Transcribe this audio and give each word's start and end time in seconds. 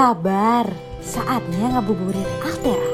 Sabar, 0.00 0.64
saatnya 1.04 1.76
ngabuburit 1.76 2.24
Altera. 2.40 2.88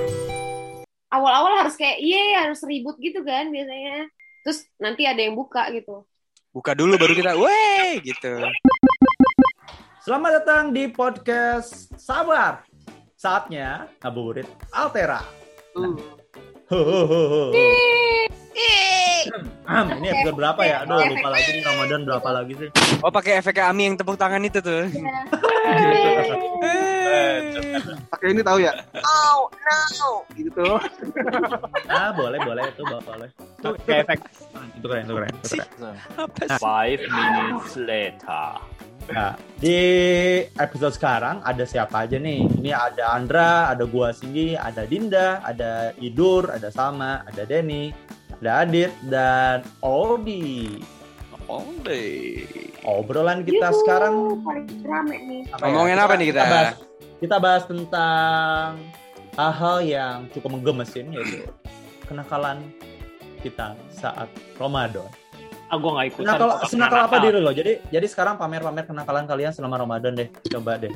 Awal-awal 1.14 1.62
harus 1.62 1.78
kayak 1.78 2.02
iya 2.02 2.42
harus 2.42 2.58
ribut 2.66 2.98
gitu 2.98 3.22
kan 3.22 3.46
biasanya. 3.54 4.10
Terus 4.42 4.66
nanti 4.82 5.06
ada 5.06 5.22
yang 5.22 5.38
buka 5.38 5.70
gitu. 5.70 6.02
Buka 6.50 6.74
dulu 6.74 6.98
baru 6.98 7.14
kita, 7.14 7.38
weh 7.38 8.02
gitu. 8.02 8.42
Selamat 10.02 10.42
datang 10.42 10.74
di 10.74 10.90
podcast 10.90 11.94
Sabar. 11.94 12.66
Saatnya 13.14 13.86
ngabuburit 14.02 14.50
Altera. 14.74 15.22
Ho. 15.78 16.25
Am, 19.66 19.86
ini 19.98 20.06
episode 20.14 20.38
berapa 20.38 20.62
ya? 20.62 20.86
Aduh, 20.86 21.02
lupa 21.10 21.28
lagi 21.34 21.50
nih 21.50 21.62
Ramadan 21.66 22.00
berapa 22.06 22.28
lagi 22.30 22.52
sih? 22.54 22.68
Oh 23.02 23.10
pakai 23.10 23.42
efek 23.42 23.58
Ami 23.60 23.90
yang 23.90 23.96
tepuk 23.98 24.14
tangan 24.14 24.42
itu 24.42 24.62
tuh. 24.62 24.86
pakai 28.10 28.32
ini 28.32 28.42
tahu 28.42 28.58
ya 28.62 28.72
oh 28.96 29.50
no 30.00 30.10
gitu 30.34 30.78
Ah, 31.86 32.10
boleh, 32.14 32.38
boleh 32.42 32.64
itu 32.70 32.82
bapak 32.82 33.02
boleh. 33.06 33.30
Itu 33.58 33.68
Kayak 33.86 34.00
efek 34.10 34.18
itu 34.76 34.86
keren, 34.86 35.02
itu 35.06 35.14
keren. 35.14 35.30
Itu 35.42 35.48
keren. 35.54 35.96
Five 36.58 37.00
minutes 37.08 37.72
later. 37.78 38.58
Nah, 39.06 39.38
di 39.62 39.78
episode 40.58 40.98
sekarang 40.98 41.38
ada 41.46 41.62
siapa 41.62 42.06
aja 42.06 42.18
nih? 42.18 42.42
Ini 42.58 42.74
ada 42.74 43.14
Andra, 43.14 43.70
ada 43.70 43.86
gua 43.86 44.10
Singgi, 44.10 44.58
ada 44.58 44.82
Dinda, 44.82 45.38
ada 45.46 45.94
Idur, 46.02 46.50
ada 46.50 46.74
Salma, 46.74 47.22
ada 47.22 47.46
Denny, 47.46 47.94
ada 48.42 48.66
Adit, 48.66 48.90
dan 49.06 49.62
Odi. 49.78 50.82
Deh. 51.86 52.42
Obrolan 52.82 53.46
kita 53.46 53.70
Yuhu, 53.70 53.78
sekarang 53.86 54.14
paling 54.42 54.66
rame 54.82 55.16
nih. 55.30 55.42
apa 55.54 55.62
Ngomongin 55.70 55.98
apa 56.02 56.14
nih 56.18 56.26
kita? 56.34 56.42
Kita 56.42 56.50
bahas, 56.50 56.70
kita 57.22 57.36
bahas 57.38 57.62
tentang 57.70 58.70
hal-hal 59.38 59.76
yang 59.86 60.16
cukup 60.34 60.58
menggemesin 60.58 61.14
yaitu 61.14 61.46
kenakalan 62.10 62.66
kita 63.42 63.78
saat 63.94 64.26
Ramadan. 64.58 65.06
Ah, 65.66 65.76
gue 65.82 65.90
gak 65.90 66.06
ikutan. 66.14 66.26
Senakal, 66.30 66.48
Gua 66.48 66.68
senakal 66.70 67.00
apa 67.10 67.16
diri 67.18 67.38
lo? 67.42 67.50
Jadi 67.50 67.72
jadi 67.90 68.06
sekarang 68.06 68.38
pamer-pamer 68.38 68.86
kenakalan 68.86 69.26
kalian 69.26 69.50
selama 69.50 69.82
Ramadan 69.82 70.14
deh. 70.14 70.28
Coba 70.46 70.78
deh. 70.78 70.94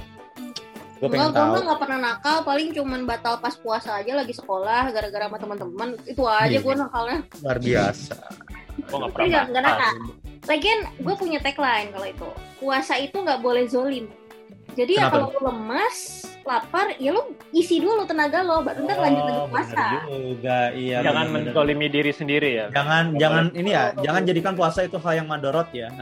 Gue 1.00 1.08
pengen 1.08 1.32
Enggak, 1.32 1.46
gue 1.48 1.62
gak 1.64 1.80
pernah 1.80 1.98
nakal, 1.98 2.36
paling 2.44 2.68
cuman 2.76 3.00
batal 3.08 3.40
pas 3.40 3.56
puasa 3.56 3.96
aja 3.98 4.12
lagi 4.14 4.36
sekolah 4.36 4.92
gara-gara 4.92 5.26
sama 5.26 5.38
teman-teman. 5.40 5.88
Itu 6.04 6.22
aja 6.28 6.52
Iya. 6.52 6.60
gue 6.60 6.74
nakalnya. 6.76 7.18
Luar 7.40 7.58
biasa. 7.58 8.14
Gue 8.84 8.96
gak 9.00 9.10
pernah 9.16 9.26
nggak 9.26 9.44
nggak 9.50 9.64
nakal. 9.64 9.80
nakal. 9.80 9.94
Lagian 10.48 10.80
gue 11.00 11.14
punya 11.16 11.38
tagline 11.40 11.88
kalau 11.90 12.06
itu. 12.06 12.28
Puasa 12.60 12.94
itu 13.00 13.16
nggak 13.16 13.40
boleh 13.40 13.64
zolim. 13.66 14.06
Jadi 14.76 14.92
ya 14.94 15.10
Kenapa 15.10 15.14
kalau 15.18 15.28
lu 15.34 15.40
lemas, 15.50 15.96
lapar, 16.50 16.98
ya 16.98 17.14
lu 17.14 17.22
isi 17.50 17.78
dulu 17.78 18.02
tenaga 18.02 18.42
lo, 18.42 18.60
baru 18.60 18.82
ntar 18.82 18.98
lanjut 18.98 19.22
lagi 19.22 19.38
Oh, 19.38 19.46
puasa. 19.46 19.84
juga. 20.04 20.58
Iya. 20.74 20.98
Jangan 21.06 21.26
menzolimi 21.30 21.86
diri 21.86 22.10
sendiri 22.10 22.50
ya. 22.58 22.66
Jangan 22.74 23.14
jangan 23.14 23.44
ini 23.54 23.70
ya, 23.70 23.94
jangan 23.96 24.26
jadikan 24.26 24.58
puasa 24.58 24.82
itu 24.82 24.98
hal 24.98 25.22
yang 25.22 25.28
madorot 25.30 25.70
ya. 25.70 25.86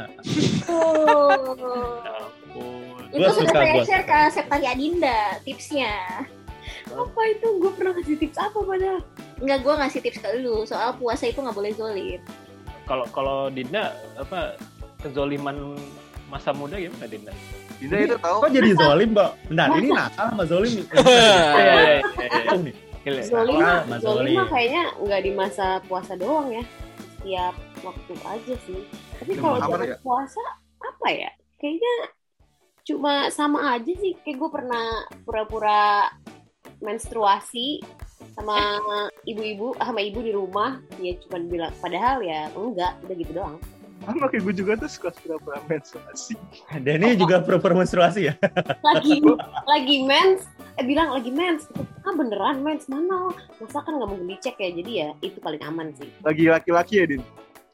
Ya 0.68 2.12
ampun. 2.18 3.02
itu 3.12 3.24
Gua 3.24 3.32
sudah 3.32 3.52
saya 3.52 3.84
share 3.84 4.04
ke 4.04 4.18
Septari 4.30 4.66
Adinda 4.66 5.18
tipsnya. 5.42 6.24
Apa 6.88 7.20
itu? 7.28 7.48
Gue 7.60 7.72
pernah 7.72 7.92
kasih 7.96 8.16
tips 8.16 8.36
apa 8.36 8.58
padahal? 8.58 9.00
Enggak, 9.38 9.58
gue 9.60 9.74
ngasih 9.76 10.00
tips 10.02 10.18
ke 10.20 10.28
lu 10.40 10.64
soal 10.64 10.96
puasa 10.96 11.28
itu 11.28 11.40
nggak 11.40 11.56
boleh 11.56 11.72
zolim. 11.76 12.20
Kalau 12.84 13.04
kalau 13.12 13.38
Dinda 13.48 13.92
apa 14.16 14.56
kezoliman 15.00 15.76
masa 16.28 16.52
muda 16.52 16.76
gimana 16.76 17.08
Dinda? 17.08 17.32
Dinda 17.80 17.96
itu 18.04 18.16
tahu 18.20 18.36
Kok 18.44 18.52
jadi 18.52 18.70
zolim, 18.76 19.08
Mbak? 19.16 19.30
Bentar, 19.48 19.68
ini 19.80 19.88
nakal 19.92 20.26
sama 20.32 20.44
zolim. 20.44 20.72
Iya 20.88 21.72
iya 21.72 21.74
iya. 21.88 22.72
iya. 23.08 23.22
Zolim 23.24 23.56
zolim 24.04 24.36
mah 24.36 24.48
kayaknya 24.52 24.82
nggak 25.00 25.20
di 25.24 25.32
masa 25.32 25.80
puasa 25.88 26.12
doang 26.12 26.52
ya. 26.52 26.64
Setiap 27.00 27.54
waktu 27.80 28.14
aja 28.28 28.54
sih. 28.68 28.80
Tapi 29.16 29.32
kalau 29.40 29.56
zaman 29.64 29.88
ya? 29.88 29.96
puasa 30.04 30.42
apa 30.76 31.08
ya? 31.08 31.30
Kayaknya 31.56 31.94
cuma 32.84 33.32
sama 33.32 33.80
aja 33.80 33.92
sih. 33.96 34.12
Kayak 34.22 34.36
gue 34.44 34.50
pernah 34.52 34.86
pura-pura 35.24 36.12
menstruasi 36.84 37.80
sama 38.38 38.78
ibu-ibu 39.26 39.74
ah, 39.82 39.90
sama 39.90 40.00
ibu 40.02 40.22
di 40.22 40.30
rumah 40.30 40.78
ya 41.02 41.14
cuma 41.26 41.42
bilang 41.42 41.74
padahal 41.82 42.22
ya 42.22 42.46
enggak 42.54 42.94
udah 43.02 43.16
gitu 43.18 43.32
doang 43.34 43.58
sama 44.04 44.26
kayak 44.30 44.42
gue 44.46 44.54
juga 44.64 44.72
tuh 44.78 44.90
suka 44.90 45.10
pura-pura 45.14 45.58
menstruasi. 45.66 46.34
Denny 46.80 47.18
juga 47.18 47.42
pura-pura 47.42 47.74
menstruasi 47.74 48.30
ya? 48.30 48.34
lagi 48.94 49.20
lagi 49.66 49.96
mens 50.06 50.46
eh 50.78 50.84
bilang 50.86 51.10
lagi 51.10 51.30
mens. 51.34 51.66
Ah 52.06 52.14
beneran 52.14 52.62
mens 52.62 52.86
mana? 52.86 53.34
Masa 53.58 53.82
kan 53.82 53.98
nggak 53.98 54.08
mungkin 54.08 54.28
dicek 54.30 54.56
ya? 54.56 54.70
Jadi 54.70 54.92
ya 54.92 55.08
itu 55.20 55.38
paling 55.42 55.62
aman 55.66 55.90
sih. 55.98 56.08
Lagi 56.22 56.44
laki-laki 56.46 56.94
ya 57.02 57.06
din? 57.10 57.22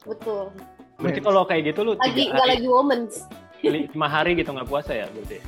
Betul. 0.03 0.49
Berarti 0.97 1.19
kalau 1.21 1.43
kayak 1.45 1.75
gitu 1.75 1.79
lu 1.85 1.91
lagi 1.99 2.31
nggak 2.31 2.47
lagi 2.57 2.67
womens. 2.67 3.13
Lima 3.61 4.07
hari 4.09 4.37
gitu 4.37 4.49
nggak 4.53 4.69
puasa 4.69 4.91
ya 4.93 5.05
berarti? 5.13 5.39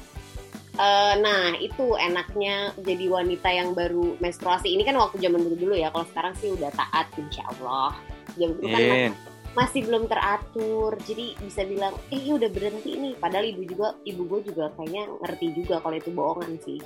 Eh, 0.77 1.13
nah 1.25 1.57
itu 1.57 1.97
enaknya 1.97 2.69
jadi 2.85 3.09
wanita 3.09 3.49
yang 3.49 3.73
baru 3.73 4.13
menstruasi. 4.21 4.77
Ini 4.77 4.85
kan 4.85 4.93
waktu 5.01 5.17
zaman 5.17 5.41
dulu 5.41 5.57
dulu 5.57 5.73
ya. 5.73 5.89
Kalau 5.89 6.05
sekarang 6.13 6.33
sih 6.37 6.53
udah 6.53 6.69
taat 6.77 7.09
insya 7.17 7.49
Allah. 7.57 7.97
Zaman 8.37 8.53
dulu 8.61 8.69
kan 8.69 9.13
masih, 9.57 9.81
belum 9.89 10.05
teratur. 10.05 10.93
Jadi 11.01 11.33
bisa 11.41 11.65
bilang 11.65 11.97
eh 12.13 12.29
udah 12.29 12.49
berhenti 12.53 12.93
nih. 12.93 13.13
Padahal 13.17 13.49
ibu 13.49 13.65
juga 13.65 13.97
ibu 14.05 14.21
gue 14.29 14.53
juga 14.53 14.69
kayaknya 14.77 15.09
ngerti 15.25 15.47
juga 15.57 15.81
kalau 15.81 15.95
itu 15.97 16.09
bohongan 16.13 16.53
sih. 16.61 16.77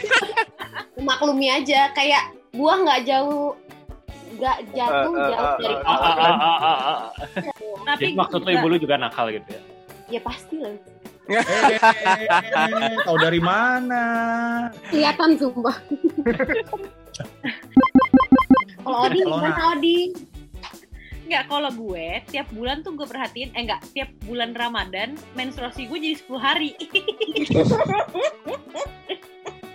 Maklumi 1.08 1.50
aja 1.50 1.90
kayak 1.90 2.30
buah 2.54 2.78
nggak 2.86 3.02
jauh 3.10 3.58
nggak 4.32 4.58
jatuh 4.72 5.12
Eh, 5.12 5.22
eh, 5.22 5.30
jauh 5.30 5.54
dari 5.60 5.76
pohon 5.84 6.08
ah. 6.16 7.12
tapi 7.84 8.00
Jadi 8.00 8.16
maksud 8.16 8.40
lu 8.42 8.50
ibu 8.50 8.66
lu 8.66 8.76
juga 8.80 8.96
nakal 8.96 9.28
gitu 9.28 9.48
ya? 9.52 9.62
ya 10.08 10.20
pasti 10.24 10.56
lah. 10.60 10.74
Eh, 11.30 12.96
tahu 13.06 13.16
dari 13.22 13.40
mana? 13.40 14.04
kelihatan 14.90 15.38
sumpah. 15.38 15.76
Kalau 18.82 18.98
Odi 19.06 19.22
gimana 19.22 19.62
Odi 19.78 19.98
Enggak, 21.32 21.48
kalau 21.48 21.72
gue 21.72 22.20
tiap 22.28 22.44
bulan 22.52 22.84
tuh 22.84 22.92
gue 22.92 23.08
perhatiin, 23.08 23.56
eh 23.56 23.64
enggak, 23.64 23.80
tiap 23.96 24.12
bulan 24.28 24.52
Ramadan 24.52 25.16
menstruasi 25.32 25.88
gue 25.88 25.96
jadi 25.96 26.16
10 26.20 26.36
hari. 26.36 26.76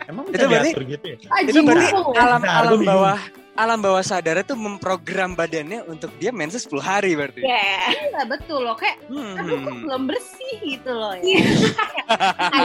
Emang 0.05 0.29
Itu 0.29 0.37
bisa 0.37 0.45
berarti- 0.45 0.69
diatur 0.69 0.83
gitu 0.85 1.05
ya? 1.09 1.17
Itu 1.41 1.59
berarti 1.65 1.89
alam 2.13 2.41
alam 2.45 2.77
bawah 2.85 3.17
alam 3.57 3.81
bawah 3.81 4.05
sadar 4.05 4.37
itu 4.37 4.53
memprogram 4.53 5.33
badannya 5.33 5.81
untuk 5.89 6.13
dia 6.21 6.29
menses 6.29 6.69
10 6.69 6.77
hari 6.77 7.17
berarti. 7.17 7.41
Ya, 7.41 7.89
Iya, 7.89 8.21
betul 8.29 8.61
loh, 8.61 8.77
kayak 8.77 9.01
aduh 9.09 9.57
kok 9.57 9.73
Hmm. 9.73 9.81
belum 9.83 10.03
bersih 10.05 10.55
gitu 10.61 10.91
loh 10.93 11.17
ya. 11.17 11.41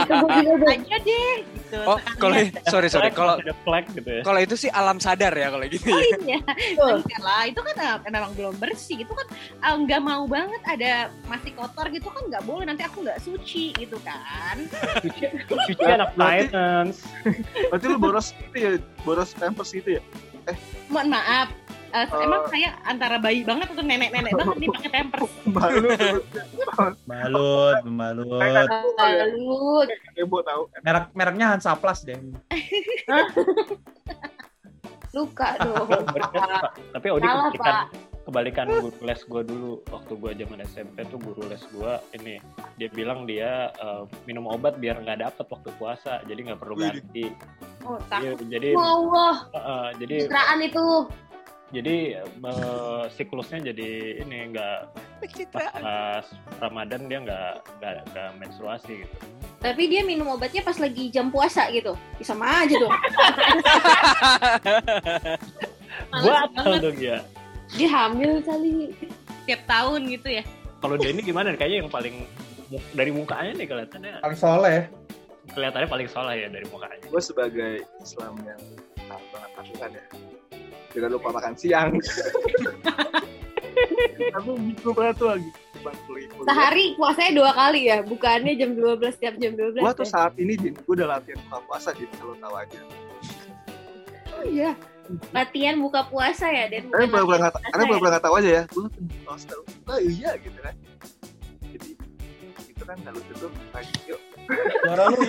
Itu 0.05 0.13
gue 0.13 0.29
tuh. 0.29 0.69
aja 0.69 0.95
deh 1.01 1.35
gitu. 1.41 1.77
Oh, 1.89 1.97
kalau 2.21 2.35
sorry 2.69 2.87
sorry, 2.87 3.09
kalau 3.09 3.41
gitu 3.41 4.09
ya. 4.09 4.21
kalau 4.21 4.39
itu 4.39 4.55
sih 4.55 4.69
alam 4.69 5.01
sadar 5.01 5.33
ya 5.33 5.49
kalau 5.49 5.65
gitu. 5.65 5.89
Oh 5.89 5.97
ya. 5.97 6.37
iya, 6.37 6.39
Tuh. 6.77 7.01
enggak 7.01 7.21
lah, 7.21 7.41
itu 7.49 7.59
kan 7.59 7.75
eh, 7.75 7.97
memang 8.07 8.31
belum 8.37 8.53
bersih. 8.61 9.01
Itu 9.01 9.13
kan 9.17 9.27
eh, 9.33 9.75
nggak 9.83 10.01
mau 10.01 10.23
banget 10.29 10.61
ada 10.63 10.93
masih 11.25 11.51
kotor 11.57 11.89
gitu 11.89 12.07
kan 12.13 12.23
nggak 12.29 12.43
boleh. 12.45 12.69
Nanti 12.69 12.85
aku 12.85 13.01
nggak 13.01 13.17
suci 13.19 13.73
gitu 13.73 13.97
kan. 14.05 14.61
Cuci 15.49 15.83
anak 15.83 16.13
maintenance. 16.13 17.01
berarti 17.73 17.85
lu 17.89 17.97
boros 17.97 18.27
itu 18.37 18.57
ya 18.57 18.71
boros 19.01 19.33
pampers 19.33 19.73
gitu 19.73 19.97
ya 19.97 20.03
Mohon 20.91 21.07
maaf, 21.15 21.47
eh, 21.93 22.05
Oh. 22.09 22.21
emang 22.21 22.43
saya 22.49 22.69
antara 22.83 23.15
bayi 23.17 23.45
banget 23.45 23.69
atau 23.69 23.85
nenek-nenek 23.85 24.33
banget 24.33 24.55
nih 24.59 24.69
pakai 24.73 24.89
pampers. 24.91 25.31
malu 25.45 25.87
Balut, 27.05 27.77
balut. 27.85 28.41
Lalu 28.97 29.87
heboh 30.17 30.41
tahu 30.41 30.61
Merek 30.81 31.05
mereknya 31.13 31.45
Hansaplas 31.53 32.01
deh. 32.03 32.17
luka 35.13 35.47
dong. 35.61 35.85
Tapi 36.89 37.07
Odi 37.13 37.21
Salah, 37.21 37.53
kebalikan, 37.53 37.61
Pak. 37.61 38.12
Kebalikan 38.23 38.67
guru 38.69 38.95
les 39.01 39.19
gue 39.19 39.41
dulu 39.43 39.71
waktu 39.87 40.13
gue 40.13 40.31
zaman 40.37 40.59
SMP 40.63 41.03
tuh 41.05 41.19
guru 41.19 41.43
les 41.45 41.59
gue 41.65 41.91
ini 42.13 42.35
dia 42.75 42.87
bilang 42.87 43.23
dia 43.23 43.67
eh, 43.73 44.03
minum 44.23 44.47
obat 44.47 44.77
biar 44.77 44.97
nggak 44.97 45.19
dapet 45.21 45.45
waktu 45.45 45.69
puasa 45.75 46.23
jadi 46.23 46.39
nggak 46.47 46.59
perlu 46.59 46.75
ganti 46.77 47.35
Oh, 47.83 47.99
Iya, 48.15 48.31
takut. 48.31 48.47
jadi 48.47 48.69
Allah, 48.73 49.35
eh, 49.51 49.89
jadi 49.99 50.15
citraan 50.23 50.59
itu. 50.63 50.87
jadi 51.69 51.95
eh, 52.23 53.03
siklusnya 53.11 53.59
jadi 53.65 53.89
ini 54.23 54.55
nggak 54.55 54.77
pas 55.51 56.23
Ramadan 56.59 57.01
dia 57.05 57.19
nggak 57.19 57.51
nggak 57.83 58.29
menstruasi 58.39 59.03
gitu 59.03 59.17
Tapi 59.59 59.87
dia 59.87 60.03
minum 60.03 60.27
obatnya 60.27 60.59
pas 60.59 60.75
lagi 60.75 61.07
jam 61.07 61.27
puasa 61.27 61.71
gitu. 61.71 61.95
Ya, 62.19 62.25
Sama 62.27 62.67
aja 62.67 62.75
dong. 62.75 62.91
Males 66.11 66.27
Batal 66.27 66.73
banget. 66.83 67.23
Dia 67.73 67.89
hamil 67.89 68.39
kali. 68.39 68.93
Tiap 69.43 69.59
tahun 69.65 70.07
gitu 70.07 70.27
ya. 70.31 70.43
kalau 70.79 70.95
Denny 70.95 71.19
gimana 71.19 71.51
kayaknya 71.53 71.77
yang 71.79 71.89
paling 71.89 72.23
dari 72.91 73.09
mukanya 73.09 73.51
nih 73.53 73.65
kelihatannya 73.65 74.19
Paling 74.19 74.37
soleh. 74.37 74.87
kelihatannya 75.49 75.87
paling 75.87 76.07
soleh 76.07 76.35
ya 76.37 76.47
dari 76.47 76.63
mukanya. 76.67 77.01
gue 77.01 77.19
sebagai 77.19 77.71
Islam 77.99 78.33
yang 78.41 78.59
taat 79.01 79.21
banget 79.29 79.49
aturan 79.57 79.89
ya 79.91 80.03
tidak 80.89 81.07
lupa 81.09 81.27
makan 81.31 81.53
siang 81.53 81.89
tapi 84.33 84.49
gitu 84.69 84.89
banget 84.91 85.15
tuh 85.15 85.27
lagi. 85.29 85.49
Sehari 86.43 86.83
puasanya 86.95 87.31
dua 87.33 87.51
kali 87.51 87.79
ya, 87.85 87.97
bukannya 88.01 88.53
jam 88.55 88.71
12 88.71 89.03
tiap 89.17 89.33
jam 89.35 89.51
12. 89.53 89.79
Gua 89.79 89.91
tuh 89.91 90.01
ya? 90.01 90.09
saat 90.09 90.31
ini 90.37 90.53
Jin, 90.55 90.73
gue 90.73 90.93
udah 90.93 91.07
latihan 91.09 91.37
buka 91.43 91.57
puasa 91.65 91.89
Jin, 91.91 92.07
kalau 92.15 92.33
tahu 92.37 92.53
aja. 92.55 92.77
Oh 94.31 94.43
iya. 94.45 94.71
Latihan 95.35 95.75
buka 95.83 96.07
puasa 96.07 96.47
ya 96.47 96.71
dan 96.71 96.87
Karena 96.87 97.05
bukan 97.11 97.11
pura-pura 97.11 97.35
latihan 97.35 97.43
nggak, 97.43 97.53
karena 97.71 97.83
ya. 97.83 97.89
pura-pura 97.91 98.09
nggak 98.09 98.23
tahu 98.23 98.35
aja 98.39 98.49
ya. 98.49 98.63
Gue 98.71 98.85
puasa 99.27 99.45
tahu. 99.51 99.61
Oh 99.91 99.99
iya 99.99 100.31
gitu 100.39 100.59
kan. 100.63 100.75
Jadi 101.75 101.89
itu 102.71 102.83
kan 102.87 102.97
kalau 103.03 103.19
itu 103.19 103.47
lagi 103.75 103.95
yuk. 104.07 104.21
Suara 104.83 105.03
lu. 105.11 105.17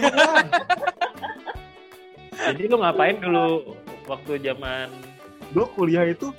Jadi 2.45 2.63
lu 2.67 2.77
ngapain 2.83 3.17
dulu 3.23 3.47
waktu 4.11 4.33
zaman 4.43 4.89
Gue 5.55 5.67
kuliah 5.79 6.03
itu 6.11 6.35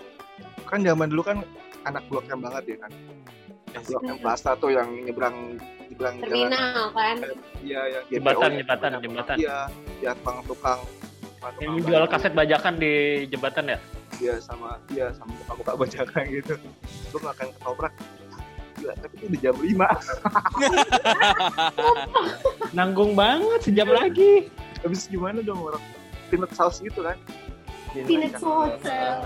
kan 0.68 0.84
zaman 0.84 1.08
dulu 1.08 1.24
kan 1.24 1.38
anak 1.88 2.04
blok 2.12 2.28
M 2.28 2.44
banget 2.44 2.76
ya 2.76 2.78
kan. 2.84 2.92
Blok 3.88 4.04
M 4.04 4.18
Plaza 4.20 4.60
tuh 4.60 4.76
yang 4.76 4.92
nyebrang 5.08 5.56
nyebrang 5.88 6.16
jalan. 6.20 6.52
Terminal 6.52 6.84
kan. 6.92 7.16
Iya 7.64 7.82
yang 7.88 8.04
Jembatan, 8.12 8.50
jembatan, 8.60 8.92
jembatan. 9.00 9.36
Iya, 9.40 9.58
ya 10.04 10.12
tukang 10.20 10.40
tukang 10.48 10.80
yang 11.58 11.80
jual 11.80 12.04
kaset 12.06 12.32
bajakan 12.32 12.76
di 12.76 13.26
jembatan 13.28 13.68
ya? 13.68 13.78
Iya 14.16 14.34
sama 14.40 14.80
iya 14.90 15.12
sama 15.12 15.34
buka-buka 15.44 15.72
bajakan 15.82 16.24
gitu. 16.30 16.54
Gue 17.12 17.22
makan 17.22 17.48
ketoprak. 17.52 17.94
Gila, 18.76 18.92
tapi 19.00 19.14
itu 19.16 19.28
di 19.32 19.40
jam 19.40 19.56
5 19.56 19.72
Nanggung 22.78 23.16
banget 23.16 23.60
sejam 23.64 23.88
lagi. 23.88 24.52
Habis 24.84 25.08
gimana 25.08 25.40
dong 25.40 25.64
orang 25.64 25.80
peanut 26.28 26.52
sauce 26.52 26.84
gitu 26.84 27.00
kan? 27.02 27.16
Peanut 27.96 28.36
sauce. 28.36 28.84
Ah, 28.84 29.24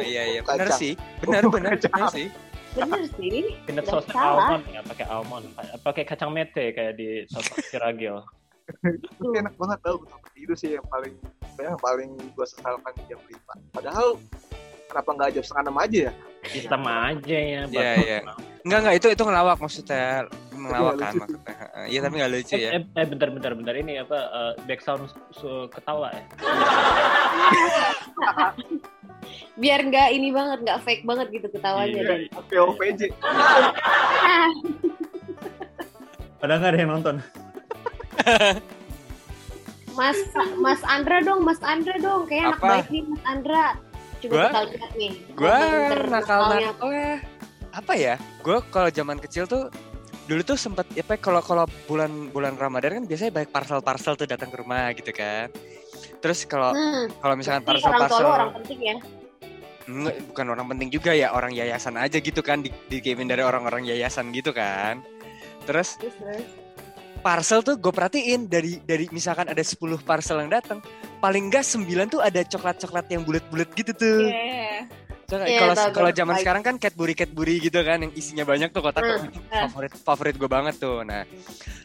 Iya 0.00 0.22
iya 0.32 0.40
Kacang. 0.40 0.64
benar 0.64 0.68
sih. 0.72 0.92
Benar 1.20 1.42
Oh, 1.44 1.52
benar 1.52 1.70
kacang. 1.76 1.92
benar 1.92 2.08
sih. 2.10 2.26
Bener 2.72 3.02
sih. 3.12 3.40
Peanut 3.68 3.84
sauce 3.84 4.08
almond 4.12 4.64
ya, 4.68 4.80
pakai 4.82 5.06
almond, 5.06 5.44
pakai 5.84 6.02
kacang 6.04 6.32
mete 6.32 6.72
kayak 6.72 6.96
di 6.96 7.24
soto 7.28 7.52
Siragil. 7.62 8.24
Itu 9.20 9.30
enak 9.30 9.54
banget 9.54 9.78
tau 9.84 10.02
itu 10.34 10.52
sih 10.52 10.74
yang 10.74 10.84
paling 10.90 11.14
yang 11.58 11.76
paling 11.76 12.10
gue 12.16 12.46
sesalkan 12.46 12.92
di 12.94 13.04
jam 13.06 13.20
5 13.20 13.32
Padahal 13.72 14.08
kenapa 14.86 15.10
nggak 15.12 15.30
jam 15.32 15.42
setengah 15.42 15.64
enam 15.64 15.78
aja 15.78 15.98
ya? 16.00 16.12
Hitam 16.46 16.82
aja 16.82 17.36
ya. 17.36 17.60
Iya, 17.66 17.92
iya. 17.98 18.18
Enggak 18.62 18.78
enggak 18.80 18.96
itu 18.96 19.06
itu 19.10 19.22
ngelawak 19.22 19.58
maksudnya 19.58 20.26
ngelawak 20.48 20.94
kan 20.94 21.10
lucu. 21.10 21.18
maksudnya. 21.20 21.52
Heeh. 21.52 21.84
Iya 21.86 21.98
tapi 22.00 22.14
enggak 22.14 22.32
lucu 22.32 22.52
Eh, 22.52 22.60
ya. 22.60 22.70
eh, 22.70 22.82
eh, 22.94 23.06
bentar 23.06 23.28
bentar 23.30 23.52
bentar 23.52 23.74
ini 23.74 23.92
apa 23.98 24.18
eh, 24.18 24.52
background 24.62 25.02
su- 25.32 25.66
ketawa 25.68 26.10
ya? 26.10 26.22
Biar 29.56 29.80
nggak 29.82 30.08
ini 30.12 30.28
banget, 30.30 30.58
nggak 30.62 30.80
fake 30.82 31.02
banget 31.02 31.26
gitu 31.32 31.46
ketawanya. 31.48 31.96
Iya. 31.96 32.06
Dan 32.06 32.20
POVJ. 32.46 33.00
Padahal 36.36 36.58
nggak 36.60 36.70
ada 36.70 36.78
yang 36.78 36.92
nonton. 36.92 37.16
Mas 39.96 40.18
Mas 40.60 40.80
Andra 40.84 41.18
dong, 41.24 41.40
Mas 41.42 41.60
Andra 41.64 41.96
dong. 41.98 42.28
Kayak 42.28 42.54
anak 42.54 42.60
baik 42.60 42.86
nih 42.92 43.02
Mas 43.08 43.22
Andra. 43.24 43.64
Coba 44.16 44.32
Gua? 44.32 44.44
kita 44.48 44.60
lihat 44.70 44.92
nih. 44.96 45.12
Gua 45.34 45.56
Gambar 45.56 46.00
nakal 46.08 46.40
nakalnya. 46.40 46.68
nakal 46.72 46.90
ya. 46.92 47.14
Apa 47.76 47.92
ya? 47.92 48.14
Gue 48.40 48.58
kalau 48.72 48.88
zaman 48.88 49.18
kecil 49.20 49.44
tuh 49.44 49.68
dulu 50.26 50.42
tuh 50.42 50.56
sempet 50.58 50.88
ya, 50.96 51.04
kalau 51.20 51.38
kalau 51.44 51.68
bulan 51.86 52.32
bulan 52.32 52.56
Ramadan 52.56 52.98
kan 52.98 53.04
biasanya 53.04 53.32
banyak 53.36 53.50
parcel-parcel 53.52 54.16
tuh 54.16 54.26
datang 54.26 54.48
ke 54.48 54.56
rumah 54.58 54.90
gitu 54.96 55.12
kan. 55.12 55.52
Terus 56.24 56.48
kalau 56.48 56.72
Hmm, 56.72 57.12
kalau 57.20 57.34
misalkan 57.36 57.62
orang 57.62 57.68
parcel-parcel 57.76 58.24
lu 58.24 58.30
orang 58.32 58.50
penting 58.60 58.80
ya. 58.80 58.96
Nggak, 59.86 60.14
bukan 60.34 60.46
orang 60.50 60.66
penting 60.74 60.88
juga 60.90 61.14
ya 61.14 61.30
orang 61.30 61.54
yayasan 61.54 61.94
aja 61.94 62.18
gitu 62.18 62.42
kan 62.42 62.58
di, 62.58 62.74
dikirimin 62.90 63.30
dari 63.30 63.46
orang-orang 63.46 63.86
yayasan 63.86 64.34
gitu 64.34 64.50
kan. 64.50 64.98
Terus 65.68 65.94
Terus 66.00 66.16
terus. 66.18 66.65
Parcel 67.26 67.58
tuh 67.66 67.74
gue 67.74 67.90
perhatiin 67.90 68.46
dari 68.46 68.78
dari 68.86 69.10
misalkan 69.10 69.50
ada 69.50 69.58
10 69.58 69.74
parcel 70.06 70.46
yang 70.46 70.50
datang 70.54 70.78
paling 71.18 71.50
enggak 71.50 71.66
9 71.66 71.82
tuh 72.06 72.22
ada 72.22 72.38
coklat-coklat 72.46 73.10
yang 73.10 73.26
bulat-bulat 73.26 73.66
gitu 73.74 73.90
tuh. 73.98 74.30
Iya. 74.30 74.86
So, 75.26 75.42
Iya, 75.42 75.58
kalau 75.58 75.74
kalau 75.90 76.10
zaman 76.14 76.38
Baik. 76.38 76.42
sekarang 76.46 76.62
kan 76.62 76.74
Cadbury 76.78 77.18
Cadbury 77.18 77.58
gitu 77.58 77.82
kan 77.82 77.98
yang 77.98 78.14
isinya 78.14 78.46
banyak 78.46 78.70
tuh 78.70 78.78
kotak 78.78 79.02
Hmm, 79.02 79.26
itu 79.26 79.42
hmm. 79.42 79.58
favorit 79.66 79.92
favorit 79.98 80.34
gue 80.38 80.46
banget 80.46 80.78
tuh. 80.78 81.02
Nah, 81.02 81.26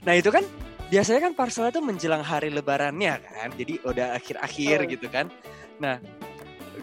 nah 0.05 0.13
itu 0.13 0.29
kan 0.29 0.45
biasanya 0.93 1.25
kan 1.25 1.33
parcelnya 1.33 1.73
tuh 1.73 1.81
menjelang 1.81 2.21
hari 2.21 2.53
lebarannya 2.53 3.17
kan. 3.25 3.49
Jadi 3.57 3.81
udah 3.81 4.13
akhir-akhir 4.13 4.77
Betul. 4.85 4.91
gitu 4.93 5.07
kan. 5.09 5.25
Nah, 5.81 5.97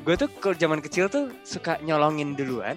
gue 0.02 0.14
tuh 0.18 0.26
kalau 0.42 0.58
zaman 0.58 0.82
kecil 0.82 1.06
tuh 1.06 1.30
suka 1.46 1.78
nyolongin 1.86 2.34
duluan. 2.34 2.74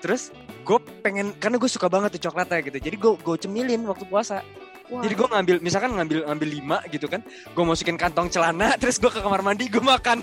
Terus 0.00 0.32
gue 0.64 0.80
pengen 1.04 1.36
karena 1.36 1.60
gue 1.60 1.68
suka 1.68 1.92
banget 1.92 2.16
tuh 2.16 2.32
coklatnya 2.32 2.64
gitu. 2.64 2.78
Jadi 2.80 2.96
gue 2.96 3.12
gue 3.20 3.36
cemilin 3.36 3.84
waktu 3.84 4.08
puasa. 4.08 4.40
Wah. 4.84 5.00
Jadi 5.00 5.14
gue 5.16 5.28
ngambil 5.28 5.56
misalkan 5.60 5.90
ngambil 5.96 6.18
ngambil 6.28 6.48
lima 6.50 6.78
gitu 6.88 7.06
kan. 7.08 7.24
Gue 7.24 7.64
masukin 7.64 7.96
kantong 7.96 8.28
celana 8.28 8.74
terus 8.80 9.00
gue 9.00 9.08
ke 9.08 9.20
kamar 9.20 9.40
mandi 9.40 9.68
gue 9.68 9.80
makan. 9.80 10.20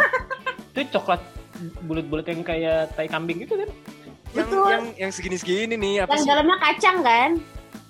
Itu 0.72 0.86
coklat 0.94 1.20
bulat-bulat 1.82 2.26
yang 2.26 2.40
kayak 2.40 2.94
tai 2.94 3.06
kambing 3.06 3.44
gitu 3.44 3.58
kan? 3.58 3.68
yang 4.30 4.46
Betul. 4.46 4.70
yang 4.70 4.84
yang 4.96 5.10
segini-segini 5.10 5.74
nih 5.74 6.06
apa 6.06 6.14
Yang 6.14 6.22
sih? 6.22 6.28
dalamnya 6.30 6.56
kacang 6.62 6.98
kan? 7.02 7.30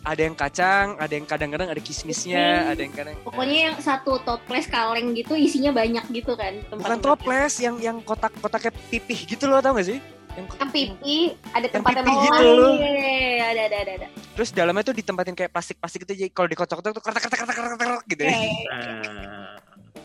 ada 0.00 0.20
yang 0.24 0.32
kacang, 0.32 0.86
ada 0.96 1.12
yang 1.12 1.26
kadang-kadang 1.28 1.68
ada 1.68 1.76
kismisnya, 1.76 2.40
Kismis. 2.40 2.70
ada 2.72 2.80
yang 2.80 2.94
kadang 2.96 3.16
Pokoknya 3.20 3.58
yang 3.68 3.76
satu 3.76 4.16
toples 4.24 4.64
kaleng 4.64 5.12
gitu 5.12 5.36
isinya 5.36 5.76
banyak 5.76 6.00
gitu 6.08 6.32
kan. 6.32 6.56
bukan 6.72 6.98
toples, 7.04 7.60
yang 7.60 7.76
yang 7.76 8.00
kotak-kotaknya 8.00 8.72
pipih 8.88 9.28
gitu 9.28 9.44
loh, 9.44 9.60
tau 9.60 9.76
gak 9.76 9.92
sih? 9.92 10.00
Yang, 10.30 10.46
Yang 10.54 10.70
pipi, 10.70 11.16
ada 11.48 11.58
Yang 11.60 11.74
tempatnya 11.74 12.02
pipi 12.02 12.10
mau 12.10 12.22
gitu. 12.22 12.32
mandi. 12.32 12.76
Iya, 12.80 13.44
ada 13.46 13.62
ada 13.62 13.76
ada 13.78 13.92
ada. 13.94 14.06
terus 14.30 14.50
dalamnya 14.50 14.82
tuh 14.82 14.94
ditempatin 14.94 15.34
kayak 15.34 15.50
plastik-plastik 15.50 16.00
gitu, 16.02 16.12
jadi 16.16 16.30
kalau 16.30 16.48
dikocok-kocok 16.48 16.92
tuh 16.92 17.02
kertak 17.02 17.22
kertak 17.22 17.38
kertak 17.40 17.56
kertak 17.56 17.78
kertak 17.78 18.02
gitu. 18.06 18.22
ya. 18.22 18.30
Kayak 18.30 18.52
Nah, 18.66 19.54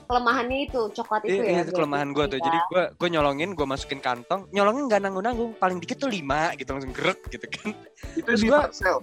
Kelemahannya 0.06 0.57
itu 0.63 0.81
coklat 0.92 1.22
itu 1.24 1.33
Iya, 1.33 1.42
ya. 1.42 1.50
iya, 1.51 1.62
itu 1.63 1.72
kelemahan 1.74 2.10
gue 2.12 2.25
tuh. 2.27 2.38
Jadi 2.38 2.57
gue 2.68 2.83
gue 2.92 3.10
nyolongin, 3.10 3.50
gue 3.51 3.66
masukin 3.66 3.98
kantong, 3.98 4.45
nyolongin 4.51 4.86
nggak 4.86 5.01
nanggung-nanggung, 5.01 5.51
paling 5.56 5.77
dikit 5.80 5.98
tuh 5.98 6.07
lima 6.07 6.54
gitu 6.54 6.69
langsung 6.69 6.92
gerak 6.92 7.18
gitu 7.27 7.42
kan 7.48 7.74
Itu 8.13 8.22
Terus 8.24 8.39
di 8.39 8.48
gua- 8.48 8.62
parcel. 8.63 8.98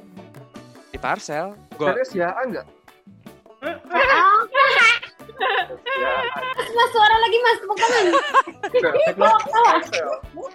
di 0.89 0.99
parcel. 1.01 1.47
Gue 1.73 1.89
Ada 1.89 2.05
siaan 2.05 2.47
nggak? 2.53 2.67
Ah, 3.89 4.39
Ya, 5.93 6.13
mas 6.69 6.89
suara 6.89 7.17
lagi 7.17 7.37
mas, 7.41 7.59
tepuk 7.59 7.77
tangan. 7.77 8.05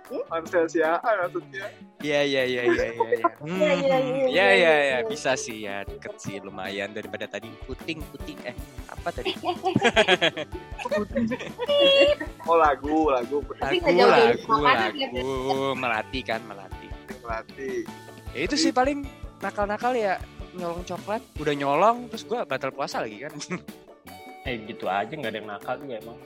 Parcel 0.08 0.66
siaan 0.66 1.16
maksudnya. 1.20 1.66
Iya 1.98 2.20
iya 2.24 2.44
iya 2.44 2.64
iya 2.70 2.88
iya. 2.88 3.10
iya. 3.12 3.28
Hmm, 3.38 3.58
Iya, 3.58 3.72
iya, 3.74 3.98
iya, 3.98 4.26
Iya 4.28 4.48
iya, 4.54 4.74
iya 4.80 4.98
bisa 5.04 5.34
sih 5.34 5.66
ya 5.66 5.84
deket 5.84 6.16
sih 6.16 6.40
lumayan 6.40 6.92
daripada 6.92 7.26
tadi 7.26 7.50
puting 7.66 8.00
puting 8.08 8.38
eh 8.44 8.56
apa 8.88 9.10
tadi 9.12 9.34
Oh 12.44 12.56
lagu, 12.56 13.10
lagu 13.10 13.44
Tapi 13.54 13.78
lagu 13.82 14.08
lagu 14.08 14.56
lagu 14.62 15.76
melati 15.76 16.20
kan 16.22 16.40
melati. 16.44 16.88
pelatih. 17.18 17.84
Ya 18.32 18.42
itu 18.44 18.56
sih 18.56 18.72
paling 18.72 19.04
nakal-nakal 19.40 19.92
ya 19.92 20.16
nyolong 20.54 20.82
coklat 20.84 21.22
udah 21.38 21.54
nyolong 21.54 21.98
terus 22.08 22.24
gua 22.24 22.48
batal 22.48 22.72
puasa 22.72 23.04
lagi 23.04 23.22
kan. 23.22 23.34
eh 24.48 24.56
gitu 24.64 24.88
aja 24.88 25.12
nggak 25.12 25.28
ada 25.28 25.38
yang 25.38 25.50
nakal 25.50 25.76
juga 25.76 26.00
emang. 26.00 26.18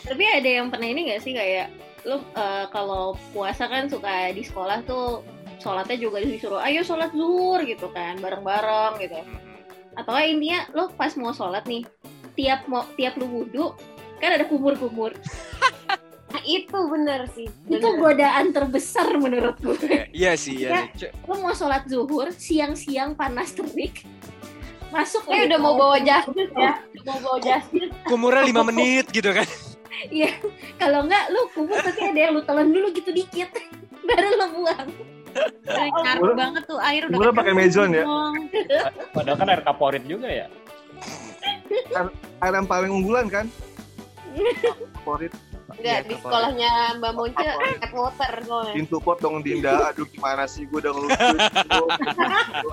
Tapi 0.00 0.22
ada 0.24 0.48
yang 0.48 0.66
pernah 0.70 0.86
ini 0.86 1.10
gak 1.10 1.20
sih 1.20 1.34
kayak 1.34 1.68
lu 2.06 2.22
eh, 2.38 2.66
kalau 2.70 3.18
puasa 3.34 3.66
kan 3.66 3.90
suka 3.90 4.30
di 4.30 4.46
sekolah 4.46 4.86
tuh 4.86 5.26
sholatnya 5.58 5.98
juga 5.98 6.22
disuruh 6.22 6.62
ayo 6.62 6.86
sholat 6.86 7.10
zuhur 7.10 7.60
gitu 7.66 7.90
kan 7.90 8.16
bareng-bareng 8.22 9.02
gitu. 9.02 9.18
Atau 9.98 10.14
intinya 10.22 10.70
lu 10.70 10.86
pas 10.94 11.10
mau 11.18 11.34
sholat 11.34 11.66
nih 11.66 11.82
tiap 12.38 12.70
mau 12.70 12.86
tiap 12.94 13.18
lu 13.18 13.26
wudhu 13.26 13.74
kan 14.22 14.38
ada 14.38 14.46
kumur-kumur. 14.46 15.12
Nah, 16.26 16.42
itu 16.42 16.78
bener 16.90 17.30
sih. 17.32 17.48
Itu 17.70 17.80
Bener. 17.80 18.02
godaan 18.02 18.50
terbesar 18.52 19.08
menurut 19.16 19.56
gue. 19.62 19.78
Ya, 19.88 20.04
iya 20.10 20.32
sih 20.34 20.68
ya. 20.68 20.84
Lu 21.24 21.38
mau 21.38 21.54
sholat 21.54 21.86
zuhur 21.88 22.28
siang-siang 22.34 23.16
panas 23.16 23.54
terik 23.56 24.04
masuk 24.90 25.22
Eh 25.30 25.50
udah 25.50 25.58
mau 25.58 25.74
bawa 25.74 25.98
jas 26.02 26.26
ya, 26.34 26.78
mau 27.06 27.18
bawa 27.20 27.38
jas. 27.42 27.64
Kumurnya 28.06 28.42
lima 28.46 28.62
menit 28.68 29.10
gitu 29.10 29.30
kan. 29.32 29.46
Kalau 30.76 31.04
enggak 31.06 31.24
lu 31.32 31.40
kumur 31.52 31.78
tapi 31.80 32.00
ada 32.04 32.20
yang 32.20 32.32
lu 32.36 32.42
telan 32.44 32.68
dulu 32.70 32.92
gitu 32.92 33.10
dikit 33.12 33.50
baru 34.04 34.28
lu 34.34 34.46
buang 34.62 34.88
ngaruh 35.66 36.16
Kumur- 36.16 36.38
banget 36.38 36.62
tuh 36.64 36.78
air 36.80 37.02
udah 37.04 37.12
kumurnya 37.12 37.34
pakai 37.36 37.52
mezon 37.52 37.90
ya? 37.92 38.04
Padahal 39.12 39.36
kan 39.36 39.48
air 39.52 39.60
kaporit 39.60 40.04
juga 40.08 40.28
ya. 40.32 40.46
Air 42.40 42.52
yang 42.56 42.64
paling 42.64 42.88
unggulan 42.88 43.28
kan? 43.28 43.44
Favorit. 45.04 45.32
Enggak, 45.76 45.98
Iya, 45.98 46.08
di 46.08 46.14
sekolahnya 46.16 46.70
Mbak 46.96 47.12
Monce 47.12 47.44
tap 47.76 47.92
water 47.92 48.32
soalnya. 48.42 48.72
Pintu 48.72 48.96
pot 48.96 49.18
dong 49.18 49.36
Dinda. 49.40 49.92
Aduh 49.92 50.06
gimana 50.06 50.44
sih 50.44 50.64
gue 50.64 50.78
udah 50.78 50.88
ngelucuin. 50.90 51.38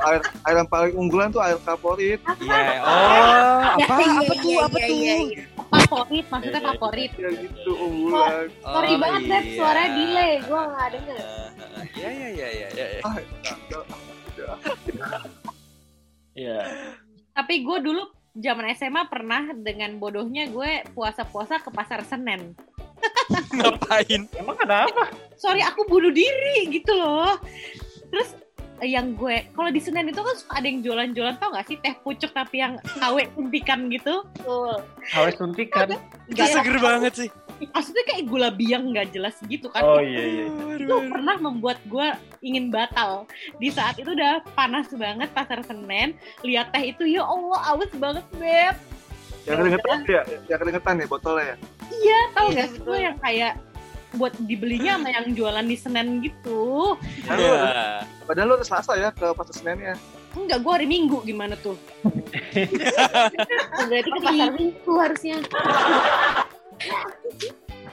air, 0.02 0.20
air 0.42 0.56
yang 0.56 0.70
paling 0.70 0.94
unggulan 0.94 1.28
tuh 1.30 1.40
air 1.40 1.60
favorit. 1.60 2.20
Iya. 2.40 2.80
Oh, 2.80 3.62
apa 3.76 3.94
Iya, 3.94 4.08
apa 4.08 4.24
iya, 4.24 4.34
tuh? 4.34 4.44
iya, 4.46 4.60
Apa 4.62 4.78
tuh? 4.80 4.98
Favorit, 5.74 6.26
maksudnya 6.28 6.62
favorit. 6.66 7.12
Ya 7.14 7.30
gitu 7.34 7.72
unggulan. 7.74 8.46
Sorry 8.58 8.90
Oh, 8.90 8.98
banget, 8.98 9.22
Beb. 9.26 9.44
iya. 9.44 9.54
Suaranya 9.54 9.90
delay. 9.92 10.32
Gue 10.40 10.62
nggak 10.64 10.88
denger. 10.90 11.18
Iya, 11.94 12.10
iya, 12.10 12.28
iya, 12.30 12.48
iya, 12.50 12.68
iya. 12.70 12.88
iya. 12.90 13.02
Ah, 13.04 13.16
ya. 14.34 14.52
Iya. 16.34 16.60
Tapi 17.32 17.56
gue 17.62 17.78
dulu 17.80 18.02
zaman 18.34 18.66
SMA 18.74 19.06
pernah 19.06 19.54
dengan 19.54 19.94
bodohnya 19.96 20.48
gue 20.48 20.72
puasa-puasa 20.92 21.60
ke 21.60 21.70
pasar 21.70 22.02
Senen. 22.04 22.54
Ngapain? 23.58 24.22
Emang 24.38 24.58
kenapa? 24.58 25.12
Sorry, 25.38 25.62
aku 25.64 25.86
bunuh 25.88 26.14
diri 26.14 26.70
gitu 26.72 26.94
loh. 26.96 27.38
Terus 28.10 28.36
eh, 28.82 28.90
yang 28.94 29.18
gue, 29.18 29.48
kalau 29.54 29.70
di 29.70 29.80
Senen 29.82 30.10
itu 30.10 30.22
kan 30.22 30.36
suka 30.36 30.54
ada 30.60 30.68
yang 30.68 30.80
jualan-jualan 30.84 31.36
tau 31.40 31.54
gak 31.54 31.68
sih 31.68 31.78
teh 31.80 31.94
pucuk 32.02 32.32
tapi 32.32 32.64
yang 32.64 32.80
KW 33.00 33.28
suntikan 33.36 33.88
gitu. 33.92 34.24
Betul. 34.40 34.82
Harus 35.12 35.36
suntikan. 35.38 35.88
Itu 36.30 36.44
seger 36.48 36.78
banget 36.80 37.14
sih. 37.16 37.30
Maksudnya 37.64 38.04
kayak 38.10 38.24
gula 38.28 38.50
biang 38.52 38.92
nggak 38.92 39.16
jelas 39.16 39.40
gitu 39.48 39.72
kan. 39.72 39.88
Oh 39.88 40.04
iya 40.04 40.24
iya. 40.26 40.46
itu 40.76 40.96
pernah 41.08 41.40
membuat 41.40 41.80
gue 41.88 42.12
ingin 42.44 42.68
batal 42.74 43.24
di 43.56 43.72
saat 43.72 43.96
itu 43.96 44.12
udah 44.12 44.44
panas 44.52 44.92
banget 44.92 45.32
pasar 45.32 45.64
Senen 45.64 46.18
lihat 46.44 46.76
teh 46.76 46.92
itu 46.92 47.08
ya 47.08 47.24
Allah 47.24 47.60
awas 47.72 47.92
banget 47.96 48.26
beb 48.36 48.76
Yang 49.44 49.56
keringetan 49.60 49.98
ya, 50.06 50.22
yang 50.48 50.60
keringetan 50.60 50.94
ya 50.96 51.06
botolnya 51.06 51.46
ya. 51.46 51.56
iya 51.94 52.20
tau 52.32 52.48
Iya, 52.48 52.56
gak 52.56 52.68
sih 52.70 52.80
gue 52.82 52.98
yang 52.98 53.18
kayak 53.18 53.54
buat 54.14 54.34
dibelinya 54.40 54.94
sama 54.96 55.10
yang 55.10 55.28
jualan 55.34 55.66
di 55.66 55.74
Senen 55.74 56.08
gitu 56.20 56.94
Padahal, 57.24 57.42
Iya. 57.42 57.84
padahal 58.24 58.46
lu 58.46 58.56
udah 58.56 58.68
selasa 58.68 58.92
ya 58.94 59.10
ke 59.10 59.26
pasar 59.30 59.54
Senen 59.54 59.80
ya. 59.80 59.96
enggak 60.34 60.60
gue 60.60 60.72
hari 60.72 60.88
Minggu 60.88 61.18
gimana 61.22 61.54
tuh 61.56 61.74
Berarti 63.84 64.10
ke 64.10 64.20
pasar 64.20 64.50
minggu 64.52 64.92
harusnya. 64.96 65.38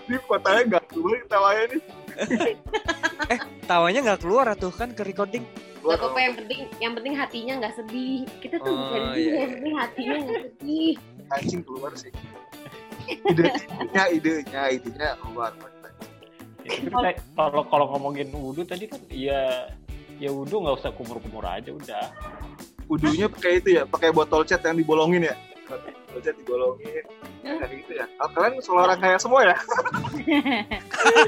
Ini 0.02 0.16
kotanya 0.24 0.60
nggak 0.66 0.84
dulu 0.90 1.12
tawanya 1.26 1.64
nih. 1.68 1.82
Tawanya 3.70 4.02
nggak 4.02 4.20
keluar 4.26 4.50
tuh 4.58 4.74
kan 4.74 4.90
ke 4.90 5.06
recording. 5.06 5.46
Gak 5.80 5.94
apa-apa 5.94 6.18
yang 6.18 6.34
penting 6.34 6.60
yang 6.82 6.92
penting 6.98 7.14
hatinya 7.14 7.54
nggak 7.62 7.74
sedih. 7.78 8.26
Kita 8.42 8.58
tuh 8.58 8.74
Oh, 8.74 8.78
bukan 8.82 9.00
iya, 9.00 9.14
dia, 9.14 9.22
iya. 9.22 9.34
yang 9.38 9.50
penting 9.54 9.74
hatinya 9.78 10.16
nggak 10.18 10.42
sedih. 10.42 10.92
anjing 11.30 11.62
keluar 11.62 11.92
sih. 11.94 12.10
Ide, 13.06 13.46
idenya, 13.46 14.04
idenya, 14.10 14.62
idenya 14.74 15.08
keluar. 15.22 15.54
Kayak- 16.66 17.22
kalau 17.32 17.62
kalau 17.70 17.86
ngomongin 17.94 18.34
wudhu 18.34 18.66
tadi 18.66 18.90
kan 18.90 18.98
ya 19.06 19.70
ya 20.18 20.30
wudhu 20.34 20.58
nggak 20.58 20.82
usah 20.82 20.90
kumur-kumur 20.90 21.46
aja 21.46 21.70
udah. 21.70 22.10
Udunya 22.90 23.30
pakai 23.30 23.62
itu 23.62 23.78
ya, 23.78 23.86
pakai 23.86 24.10
botol 24.10 24.42
cat 24.42 24.66
yang 24.66 24.74
dibolongin 24.74 25.30
ya. 25.30 25.34
Botol 26.10 26.26
cat 26.26 26.34
dibolongin. 26.42 27.04
Kayak 27.40 27.70
gitu 27.70 27.92
ya. 27.94 28.06
Oh, 28.18 28.28
kalian 28.34 28.52
orang 28.66 28.98
kaya 28.98 29.16
semua 29.22 29.40
ya? 29.46 29.56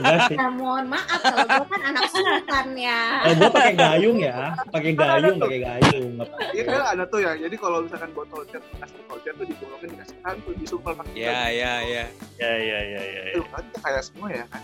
Nah, 0.03 0.27
Ya, 0.29 0.47
mohon 0.53 0.91
maaf 0.91 1.21
kalau 1.23 1.47
gue 1.49 1.67
kan 1.71 1.81
anak 1.87 2.05
sultan 2.11 2.67
ya. 2.77 3.01
Oh, 3.25 3.33
gue 3.39 3.51
pakai 3.55 3.75
gayung 3.79 4.19
ya, 4.19 4.53
pakai 4.69 4.93
gayung, 4.93 5.37
pakai 5.39 5.61
gayung. 5.62 6.12
Iya 6.53 6.62
kan 6.67 6.83
ada 6.99 7.05
tuh 7.07 7.21
ya. 7.23 7.33
Jadi 7.39 7.57
kalau 7.57 7.79
misalkan 7.87 8.11
botol 8.12 8.43
cat, 8.51 8.62
kasih 8.83 8.99
botol 9.07 9.19
cat 9.23 9.35
tuh 9.39 9.47
dibolongin 9.47 9.89
dikasih 9.97 10.17
kan 10.21 10.35
tuh 10.43 10.53
disumpel 10.59 10.93
pakai 10.99 11.15
Ya, 11.15 11.41
ya, 11.49 11.73
ya. 11.87 12.05
Ya 12.37 12.53
ya 12.59 12.79
ya 12.83 13.01
ya. 13.01 13.21
Aduh, 13.33 13.47
kan 13.49 13.62
kita 13.71 13.79
kaya 13.81 14.01
semua 14.03 14.29
ya 14.35 14.45
kan. 14.51 14.61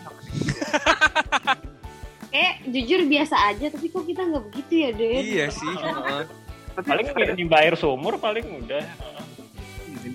Kayak 2.29 2.55
jujur 2.69 3.01
biasa 3.09 3.37
aja, 3.55 3.67
tapi 3.73 3.87
kok 3.89 4.05
kita 4.05 4.21
nggak 4.29 4.45
begitu 4.53 4.73
ya, 4.85 4.91
Den? 4.93 5.23
Iya 5.25 5.47
sih. 5.49 5.73
Paling 6.79 7.07
nimba 7.35 7.65
air 7.65 7.75
sumur 7.75 8.21
paling 8.21 8.45
udah. 8.67 8.85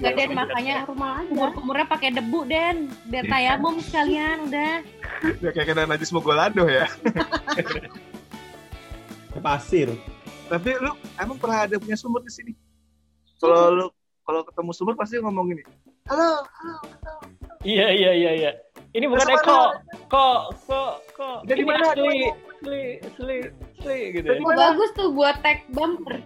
Gak 0.02 0.14
Den 0.18 0.32
makanya 0.34 0.76
Rumah 0.88 1.22
aja. 1.22 1.28
kumur-kumurnya 1.30 1.86
pakai 1.86 2.10
debu 2.16 2.40
Den 2.50 2.90
biar 3.10 3.26
tayamum 3.30 3.78
sekalian 3.84 4.50
udah 4.50 4.82
ya 5.40 5.50
kayak 5.54 5.68
kena 5.72 5.88
najis 5.88 6.12
mogolado 6.12 6.66
ya. 6.68 6.88
Pasir. 9.44 9.92
Tapi 10.48 10.70
lu 10.80 10.92
emang 11.18 11.38
pernah 11.40 11.66
ada 11.68 11.76
punya 11.80 11.98
sumur 11.98 12.22
di 12.24 12.32
sini? 12.32 12.52
Kalau 13.40 13.72
lu 13.74 13.86
kalau 14.24 14.42
ketemu 14.48 14.72
sumur 14.72 14.94
pasti 14.96 15.20
ngomong 15.20 15.52
gini. 15.52 15.64
Halo, 16.08 16.44
halo, 16.44 16.76
halo. 16.84 17.14
Iya 17.64 17.88
iya 17.92 18.12
iya 18.12 18.32
iya. 18.36 18.52
Ini 18.94 19.10
bukan 19.10 19.26
Eko, 19.26 19.60
kok 20.06 20.42
kok 20.70 20.94
kok. 21.18 21.38
Ini 21.50 21.64
mana? 21.66 21.98
Asli, 21.98 22.30
asli, 22.30 22.84
asli, 23.02 23.38
asli 23.50 24.00
gitu 24.14 24.28
ya. 24.30 24.40
Bagus 24.44 24.90
tuh 24.94 25.10
buat 25.16 25.42
tag 25.42 25.66
bumper. 25.74 26.22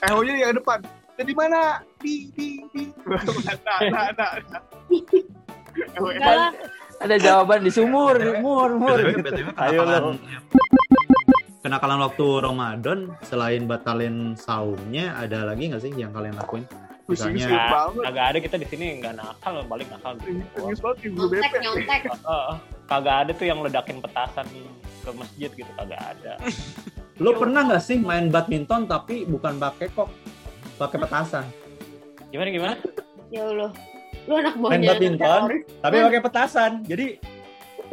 Eh, 0.00 0.10
oh 0.10 0.24
yang 0.24 0.56
depan. 0.56 0.82
Jadi 1.20 1.32
mana? 1.36 1.84
Di, 2.00 2.32
di, 2.32 2.48
di. 2.72 2.82
Nah, 3.44 3.78
nah, 3.92 4.08
nah, 4.16 4.30
nah. 4.40 4.62
Ada 7.00 7.16
jawaban 7.16 7.64
di 7.64 7.72
sumur, 7.72 8.16
mur, 8.40 8.76
mur. 8.76 9.00
BTW, 9.00 9.24
BTW 9.24 9.48
Ayo 9.56 9.80
kenakalan, 9.88 10.16
kenakalan 11.64 11.98
waktu 12.04 12.26
Ramadan 12.44 12.98
selain 13.24 13.64
batalin 13.64 14.36
saumnya 14.36 15.16
ada 15.16 15.48
lagi 15.48 15.72
nggak 15.72 15.80
sih 15.80 15.92
yang 15.96 16.12
kalian 16.12 16.36
lakuin? 16.36 16.68
Misalnya-. 17.08 17.72
Kagak 18.04 18.26
ada 18.36 18.38
kita 18.44 18.56
di 18.60 18.66
sini 18.68 19.00
nggak 19.00 19.16
nakal, 19.16 19.64
paling 19.64 19.88
nakal 19.88 20.12
gitu. 20.20 20.44
Tinggi 20.52 20.76
banget 20.76 20.98
ibu 21.08 21.20
Nyontek, 21.24 21.52
nyontek. 21.64 22.00
Heeh. 22.28 22.56
kagak 22.84 23.16
ada 23.24 23.30
tuh 23.32 23.46
yang 23.48 23.58
ledakin 23.64 23.96
petasan 24.02 24.46
ke 25.00 25.10
masjid 25.16 25.50
gitu 25.56 25.72
kagak 25.80 26.02
ada. 26.04 26.32
Lo 27.16 27.32
pernah 27.36 27.64
nggak 27.64 27.80
sih 27.80 27.96
main 27.96 28.28
badminton 28.28 28.84
tapi 28.84 29.24
bukan 29.24 29.56
pakai 29.56 29.88
kok, 29.92 30.08
pakai 30.80 30.98
petasan? 30.98 31.44
Gimana 32.30 32.48
gimana? 32.48 32.74
Ya 33.28 33.44
Allah. 33.44 33.70
Lu 34.24 34.32
anak 34.34 34.54
Main 34.54 34.80
bawahnya. 34.80 34.88
badminton 34.90 35.40
tapi 35.78 35.96
pakai 36.00 36.20
petasan. 36.22 36.72
Jadi 36.82 37.06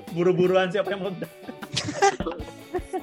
buru-buruan 0.09 0.67
siapa 0.67 0.87
yang 0.89 1.01
meledak. 1.03 1.31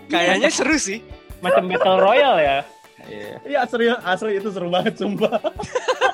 Kayaknya 0.08 0.48
seru 0.56 0.76
sih. 0.76 1.04
Macam 1.38 1.68
battle 1.68 1.98
royale 1.98 2.40
ya. 2.40 2.58
Iya. 3.04 3.32
Iya 3.44 3.58
asli, 3.60 3.84
asli 3.92 4.32
itu 4.34 4.48
seru 4.48 4.72
banget 4.72 4.96
sumpah. 4.96 5.36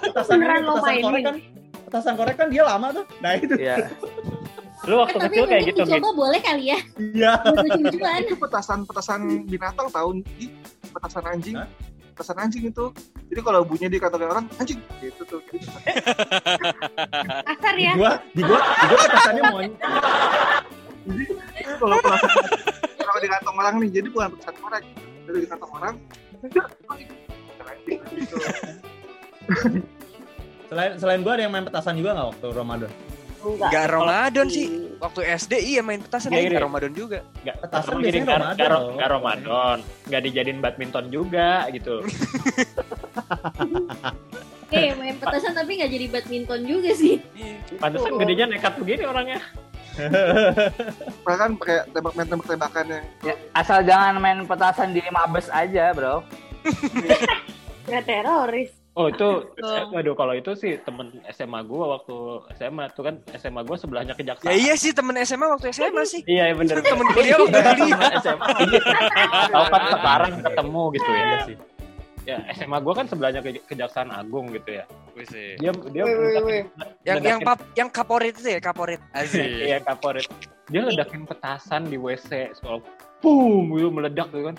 petasan 0.02 0.34
Beneran 0.36 0.60
lo 0.60 0.74
petasan 0.74 0.90
mainin? 0.90 1.04
korek 1.06 1.22
kan, 1.22 1.36
petasan 1.86 2.14
korek 2.18 2.34
kan 2.34 2.46
dia 2.50 2.62
lama 2.66 2.86
tuh. 2.90 3.04
Nah 3.20 3.32
itu. 3.38 3.54
Iya. 3.54 3.76
Lu 4.80 4.94
waktu 4.98 5.16
Eh, 5.16 5.22
kecil 5.22 5.44
kayak 5.44 5.60
mungkin 5.60 5.70
gitu 5.70 5.78
gitu. 5.78 5.92
dicoba 5.92 6.10
boleh 6.10 6.40
kali 6.40 6.64
ya. 6.66 6.78
Iya. 6.98 7.32
Itu 8.18 8.34
petasan-petasan 8.34 9.20
binatang 9.46 9.86
tahun 9.86 10.16
di 10.34 10.50
petasan 10.90 11.24
anjing. 11.28 11.54
Hah? 11.54 11.68
Petasan 12.20 12.36
anjing 12.36 12.68
itu. 12.68 12.84
Jadi 13.32 13.40
kalau 13.40 13.64
bunyinya 13.64 13.96
dikatakan 13.96 14.28
orang 14.28 14.44
anjing 14.60 14.76
gitu 15.00 15.24
tuh. 15.24 15.40
Gitu. 15.48 15.64
kasar 17.48 17.72
Di 17.80 17.88
ya 17.88 17.96
gua, 17.96 18.20
di 18.36 18.44
gua, 18.44 18.60
di 18.60 18.84
gua 18.92 18.98
petasannya 19.08 19.42
mau 19.48 19.64
Jadi 19.64 21.24
kalau 21.80 21.96
petasan 21.96 22.28
kalau 23.00 23.20
di 23.24 23.28
kantong 23.32 23.56
orang 23.56 23.74
nih, 23.80 23.88
jadi 23.88 24.06
bukan 24.12 24.28
petasan 24.36 24.56
korek. 24.60 24.84
Jadi 25.00 25.38
di 25.40 25.48
kantong 25.48 25.72
orang. 25.72 25.94
Gitu. 27.88 28.36
Selain 30.68 30.92
selain 31.00 31.24
gua 31.24 31.40
ada 31.40 31.42
yang 31.48 31.52
main 31.56 31.64
petasan 31.64 31.96
juga 31.96 32.20
nggak 32.20 32.28
waktu 32.36 32.46
Ramadan? 32.52 32.92
Enggak. 33.40 33.70
Gak 33.70 33.86
Ramadan 33.88 34.46
sih. 34.46 34.66
Waktu 34.96 35.20
SD 35.24 35.52
iya 35.66 35.80
main 35.80 35.98
petasan, 35.98 36.28
Iya, 36.28 36.38
tapi 36.38 36.52
iya. 36.52 36.60
Ramadan 36.60 36.92
juga. 36.92 37.18
Nggak, 37.40 37.56
Petasan 37.58 37.94
jadi 37.98 38.18
nggak- 38.20 38.36
Ramadan 38.36 38.54
nggak 38.54 38.68
ro- 38.68 38.78
loh. 38.78 38.92
nggak 38.94 39.08
Ramadan. 39.10 39.76
Nggak 40.04 40.22
dijadiin 40.22 40.60
badminton 40.60 41.04
juga 41.08 41.48
gitu. 41.70 41.94
Eh, 44.70 44.94
main 44.94 45.18
petasan 45.18 45.50
tapi 45.50 45.82
nggak 45.82 45.90
jadi 45.90 46.06
badminton 46.08 46.60
juga 46.62 46.94
sih. 46.94 47.18
Pantesan 47.76 48.14
gedenya 48.16 48.46
nekat 48.46 48.78
begini 48.78 49.02
orangnya. 49.02 49.42
Kan 51.26 51.58
pakai 51.58 51.90
tembak 51.90 52.14
main 52.14 52.28
tembak 52.28 52.46
tembakan 52.46 52.84
yang 52.86 53.04
Ya, 53.20 53.34
asal 53.52 53.82
jangan 53.82 54.14
main 54.16 54.46
petasan 54.46 54.94
di 54.94 55.02
Mabes 55.10 55.50
aja, 55.50 55.90
bro. 55.90 56.22
Ya 57.90 57.98
teroris. 58.00 58.70
Oh 58.98 59.06
itu, 59.06 59.54
waduh 59.94 60.18
kalau 60.18 60.34
itu 60.34 60.50
sih 60.58 60.74
temen 60.82 61.14
SMA 61.30 61.62
gua 61.62 61.94
waktu 61.94 62.16
SMA 62.58 62.90
tuh 62.90 63.06
kan 63.06 63.14
SMA 63.38 63.62
gua 63.62 63.78
sebelahnya 63.78 64.18
kejaksaan. 64.18 64.50
Ya 64.50 64.54
iya 64.58 64.74
sih 64.74 64.90
temen 64.90 65.14
SMA 65.22 65.46
waktu 65.46 65.70
SMA 65.70 66.02
sih. 66.02 66.26
Iya 66.26 66.50
bener. 66.58 66.82
Temen 66.82 67.06
kuliah 67.14 67.38
waktu 67.38 67.54
kuliah. 67.54 68.10
SMA. 68.18 68.46
Tahu 69.46 69.64
kan 69.70 69.82
sekarang 69.94 70.32
ketemu 70.42 70.82
gitu 70.98 71.10
ya 71.14 71.38
sih. 71.46 71.56
Ya 72.26 72.36
SMA 72.58 72.78
gua 72.82 72.94
kan 72.98 73.06
sebelahnya 73.06 73.40
ke- 73.40 73.62
kejaksaan 73.62 74.10
agung 74.10 74.50
gitu 74.50 74.82
ya. 74.82 74.84
Dia 75.60 75.70
dia 75.94 76.02
Wih, 76.02 76.16
wih, 76.16 76.42
wih. 76.42 76.62
Yang 77.06 77.18
yang 77.22 77.40
pap 77.46 77.58
yang 77.78 77.88
kaporit 77.94 78.34
itu 78.42 78.50
ya 78.50 78.60
kaporit. 78.60 78.98
Asik. 79.14 79.38
Iya 79.70 79.78
kaporit. 79.86 80.26
Dia 80.66 80.82
ledakin 80.86 81.30
petasan 81.30 81.86
di 81.86 81.94
WC 81.94 82.58
soal 82.58 82.82
boom 83.20 83.76
gitu 83.76 83.88
meledak 83.92 84.28
gitu 84.32 84.44
kan. 84.50 84.56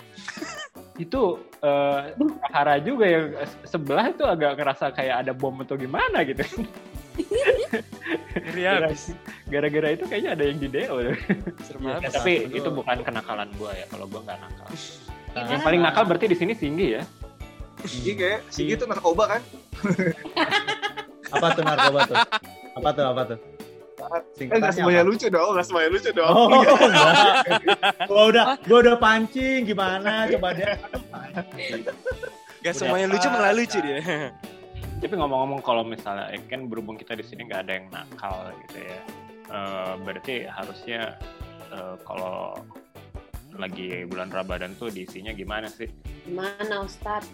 itu 1.00 1.22
eh 1.64 2.00
Hara 2.52 2.76
juga 2.78 3.04
yang 3.08 3.32
se- 3.42 3.76
sebelah 3.76 4.12
itu 4.12 4.22
agak 4.22 4.60
ngerasa 4.60 4.92
kayak 4.92 5.26
ada 5.26 5.32
bom 5.32 5.56
atau 5.60 5.74
gimana 5.74 6.20
gitu. 6.22 6.44
Gara-gara 9.48 9.88
itu 9.92 10.04
kayaknya 10.08 10.30
ada 10.36 10.44
yang 10.48 10.58
di 10.60 10.68
DO. 10.68 10.96
Serem 11.64 11.82
Ya, 12.00 12.08
tapi 12.08 12.48
itu 12.48 12.68
bukan 12.72 13.04
kenakalan 13.04 13.48
gua 13.56 13.72
ya. 13.76 13.84
Kalau 13.88 14.08
gua 14.08 14.20
nggak 14.24 14.38
nakal. 14.40 14.68
Gimana? 15.32 15.48
Yang 15.48 15.62
paling 15.64 15.80
nakal 15.80 16.04
berarti 16.08 16.26
di 16.28 16.36
sini 16.36 16.52
Singgi 16.56 16.88
ya. 17.00 17.02
Sigi 17.82 18.12
kayak 18.14 18.40
Sigi 18.52 18.74
tuh 18.78 18.86
narkoba 18.86 19.38
kan? 19.38 19.42
Apa 21.32 21.46
tuh 21.56 21.62
narkoba 21.66 21.98
tuh? 22.06 22.16
Apa 22.78 22.88
tuh? 22.94 23.04
Apa 23.10 23.22
tuh? 23.34 23.38
Eh 24.02 24.22
Singkatannya 24.34 24.60
nggak 24.62 24.74
semuanya 24.74 25.02
apa? 25.02 25.10
lucu 25.10 25.26
dong, 25.30 25.50
nggak 25.54 25.66
semuanya 25.66 25.90
lucu 25.94 26.10
dong. 26.10 26.34
Oh, 26.34 26.48
enggak. 26.50 27.14
Gua 28.10 28.22
udah 28.28 28.44
gua 28.66 28.78
udah 28.82 28.96
pancing 28.98 29.60
gimana 29.68 30.26
coba 30.26 30.48
dia. 30.56 30.72
Gak 32.62 32.74
semuanya 32.78 33.06
lucu 33.10 33.26
malah 33.30 33.52
lucu 33.54 33.78
dia. 33.82 33.98
Tapi 35.02 35.14
ngomong-ngomong 35.18 35.66
kalau 35.66 35.82
misalnya 35.82 36.30
eh, 36.30 36.38
kan 36.46 36.70
berhubung 36.70 36.94
kita 36.94 37.18
di 37.18 37.26
sini 37.26 37.50
nggak 37.50 37.66
ada 37.66 37.72
yang 37.74 37.86
nakal 37.90 38.54
gitu 38.68 38.78
ya. 38.86 39.00
Eh, 39.50 39.92
berarti 40.06 40.34
harusnya 40.46 41.18
eh, 41.74 41.94
kalau 42.06 42.54
lagi 43.58 44.06
bulan 44.08 44.32
Ramadan 44.32 44.72
tuh 44.78 44.88
diisinya 44.88 45.34
gimana 45.34 45.66
sih? 45.68 45.90
Gimana 46.24 46.86
Ustad? 46.86 47.26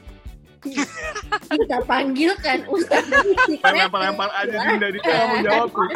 Kita 1.49 1.79
panggil 1.85 2.33
kan 2.38 2.59
Ustaz 2.67 3.05
Lempar-lempar 3.62 4.29
aja 4.35 4.57
Dinda 4.69 4.88
di 4.91 4.99
mau 5.00 5.38
jawab 5.41 5.69
tuh. 5.71 5.88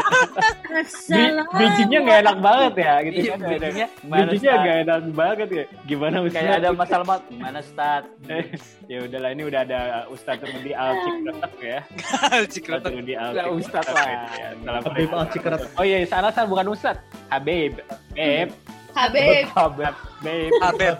Salah. 0.86 1.44
Bijinya 1.52 1.98
nggak 2.02 2.18
enak 2.24 2.36
banget 2.38 2.74
ya 2.78 2.94
gitu 3.04 3.18
Iya, 3.18 3.34
kan. 3.34 3.48
bijinya 3.50 3.86
Bijinya 4.02 4.32
Ustaz? 4.32 4.62
nggak 4.62 4.76
enak 4.82 5.00
banget 5.12 5.48
ya. 5.50 5.64
Gimana 5.84 6.16
Ustaz? 6.22 6.40
Kayak 6.40 6.54
ada 6.58 6.68
Mas 6.72 6.88
Salmat, 6.88 7.20
gimana 7.28 7.60
Stat? 7.60 8.04
Eh, 8.28 8.44
ya 8.86 8.98
udahlah 9.04 9.30
ini 9.32 9.42
udah 9.44 9.60
ada 9.62 9.80
Ustadz 10.08 10.44
Rudi 10.44 10.72
Al 10.72 10.92
Cikretek 10.96 11.54
ya. 11.60 11.78
Ustadz 11.92 12.50
Cikretek. 12.52 12.92
Rudi 12.96 13.14
Al 13.14 13.30
Lah, 13.32 13.46
Ustadz 13.50 13.90
lah. 13.92 14.06
Ya, 14.08 14.48
Habib 14.80 15.10
Al 15.12 15.26
Cikretek. 15.28 15.68
Oh 15.76 15.84
iya, 15.84 15.98
salah 16.06 16.30
salah 16.30 16.48
bukan 16.48 16.66
Ustadz. 16.72 17.02
Habib. 17.28 17.80
Beb. 18.12 18.48
Habib. 18.92 19.46
Habib. 19.56 19.94
Beb. 20.22 20.52
Habib. 20.62 20.94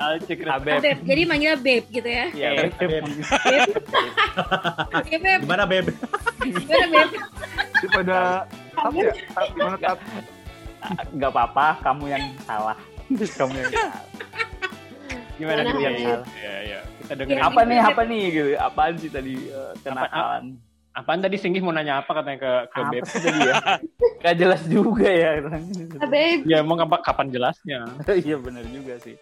Habib. 0.48 0.78
Beb, 0.82 0.98
jadi 1.06 1.22
manggilnya 1.28 1.56
Beb 1.60 1.84
gitu 1.92 2.08
ya. 2.08 2.26
Iya, 2.32 2.48
Beb. 2.56 2.72
Beb. 2.80 3.04
Oke 4.98 5.14
Beb, 5.20 5.40
Gimana 5.44 5.64
Beb? 5.68 5.86
gimana 6.42 6.86
Beb? 6.88 7.10
Daripada 7.78 8.18
apa 8.74 8.96
ya? 8.96 9.12
Gimana 9.52 9.76
tat? 9.78 9.98
nggak 11.14 11.30
apa-apa, 11.30 11.66
kamu 11.86 12.04
yang 12.10 12.24
salah. 12.42 12.78
kamu 13.38 13.54
yang 13.54 13.70
salah. 13.70 14.02
Gimana 15.38 15.60
Mana 15.62 15.70
nih? 15.70 15.84
Habib? 15.86 16.20
Ya, 16.40 16.56
ya. 16.66 16.80
Kita 17.02 17.12
dengerin. 17.18 17.42
Apa 17.44 17.60
nih, 17.62 17.78
apa 17.78 18.02
nih 18.08 18.22
gitu? 18.30 18.50
Apaan 18.58 18.94
sih 18.98 19.10
tadi 19.12 19.34
eh, 19.48 19.72
kenakalan? 19.84 20.44
Apaan 20.92 21.24
tadi 21.24 21.40
Singgih 21.40 21.64
mau 21.64 21.72
nanya 21.72 22.04
apa 22.04 22.12
katanya 22.12 22.36
ke 22.36 22.52
ke 22.68 22.80
Apa 22.84 22.92
Beb? 22.92 23.04
tadi 23.08 23.40
ya? 23.40 23.54
Gak 24.28 24.34
jelas 24.36 24.60
juga 24.68 25.08
ya. 25.08 25.30
Habib. 26.04 26.38
Ya 26.44 26.60
emang 26.60 26.84
apa 26.84 27.00
kapan 27.00 27.32
jelasnya? 27.32 27.88
Iya 28.28 28.36
benar 28.36 28.64
juga 28.68 29.00
sih. 29.00 29.16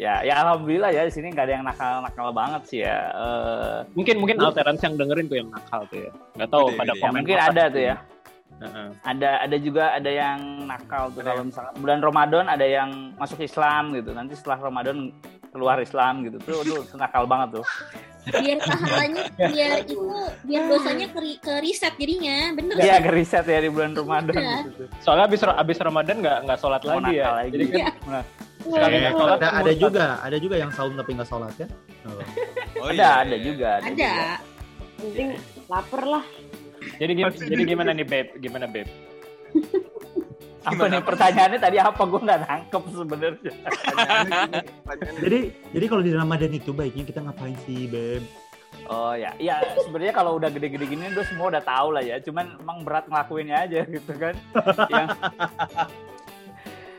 Ya, 0.00 0.24
ya 0.24 0.40
alhamdulillah 0.40 0.88
ya 0.94 1.04
di 1.04 1.12
sini 1.12 1.34
nggak 1.34 1.44
ada 1.44 1.54
yang 1.60 1.66
nakal-nakal 1.66 2.32
banget 2.32 2.62
sih 2.64 2.80
ya. 2.86 2.98
Eh, 3.12 3.76
Mungkin 3.92 4.16
mungkin 4.16 4.40
alterans 4.40 4.80
yang 4.80 4.96
dengerin 4.96 5.26
tuh 5.28 5.36
yang 5.44 5.50
nakal 5.52 5.84
tuh 5.92 5.98
ya. 6.08 6.10
Nggak 6.40 6.50
tahu 6.50 6.64
pada 6.72 6.92
ya 6.94 7.00
komen 7.04 7.18
mungkin 7.20 7.36
ada 7.38 7.64
tuh 7.68 7.82
ya. 7.84 7.96
Heeh. 8.58 8.88
Ada 9.04 9.30
ada 9.44 9.56
juga 9.60 9.84
ada 9.92 10.10
yang 10.10 10.38
nakal 10.64 11.12
tuh 11.12 11.20
kalau 11.20 11.42
misalkan 11.44 11.74
bulan 11.78 12.00
Ramadan 12.00 12.46
ada 12.48 12.64
yang 12.64 13.12
masuk 13.20 13.44
Islam 13.44 13.92
gitu. 13.92 14.16
Nanti 14.16 14.34
setelah 14.40 14.72
Ramadan 14.72 15.12
keluar 15.52 15.76
Islam 15.80 16.24
gitu 16.24 16.38
tuh 16.40 16.64
tuh 16.64 16.96
nakal 16.96 17.28
banget 17.28 17.60
tuh. 17.60 17.66
Biar 18.28 18.58
pahalanya, 18.68 19.22
biar 19.36 19.70
itu, 19.82 19.96
biar 20.44 20.62
dosanya 20.68 21.06
ke, 21.08 21.20
ke 21.40 21.52
riset 21.64 21.94
jadinya, 21.96 22.36
bener 22.52 22.74
Iya 22.76 22.96
ke 23.00 23.10
riset 23.10 23.44
ya 23.44 23.58
di 23.58 23.70
bulan 23.72 23.92
Ramadan 23.96 24.34
Iya. 24.36 24.56
gitu. 24.68 24.84
Soalnya 25.00 25.24
abis 25.26 25.40
abis 25.44 25.76
Ramadan 25.80 26.16
nggak 26.20 26.38
nggak 26.44 26.58
sholat 26.58 26.80
Mau 26.84 27.00
lagi 27.00 27.14
ya. 27.16 27.26
lagi. 27.32 27.50
Jadi 27.56 27.64
kan 27.72 27.78
Nah, 28.08 28.22
sekali 28.58 28.94
Eh, 28.94 29.00
nggak 29.00 29.14
sholat 29.16 29.38
ada, 29.38 29.48
ada 29.54 29.72
juga, 29.72 30.06
ada 30.20 30.36
juga 30.36 30.56
yang 30.58 30.70
saum 30.74 30.92
tapi 30.92 31.10
nggak 31.16 31.28
sholat 31.28 31.54
ya. 31.56 31.66
Oh. 32.04 32.20
Oh, 32.78 32.86
ada 32.86 32.94
iya, 32.94 33.10
ada 33.26 33.34
iya. 33.34 33.42
juga 33.42 33.68
ada. 33.74 33.86
Ada. 33.90 33.90
juga. 33.90 34.14
Penting 34.98 35.28
lapar 35.66 36.02
lah. 36.06 36.24
Jadi 36.94 37.12
jadi 37.42 37.62
gimana 37.66 37.90
nih 37.90 38.06
Beb? 38.06 38.26
Gimana 38.38 38.66
Beb? 38.70 38.86
Apa 40.68 40.84
nih 40.88 41.02
pertanyaannya 41.02 41.60
tadi 41.60 41.76
apa 41.80 42.02
gue 42.04 42.20
nggak 42.20 42.40
nangkep 42.44 42.82
sebenarnya. 42.92 43.52
Jadi 45.24 45.40
jadi 45.72 45.84
kalau 45.88 46.02
di 46.04 46.12
Ramadan 46.12 46.52
itu 46.52 46.70
baiknya 46.72 47.04
kita 47.08 47.20
ngapain 47.24 47.56
sih, 47.64 47.88
Beb? 47.88 48.22
Oh 48.88 49.12
ya, 49.12 49.32
ya 49.36 49.60
sebenarnya 49.84 50.14
kalau 50.16 50.40
udah 50.40 50.48
gede-gede 50.48 50.88
gini 50.88 51.12
udah 51.12 51.24
semua 51.28 51.52
udah 51.52 51.64
tahu 51.64 51.88
lah 51.96 52.04
ya. 52.04 52.16
Cuman 52.20 52.56
emang 52.60 52.84
berat 52.84 53.08
ngelakuinnya 53.08 53.68
aja 53.68 53.80
gitu 53.84 54.12
kan. 54.16 54.34
Yang 54.88 55.08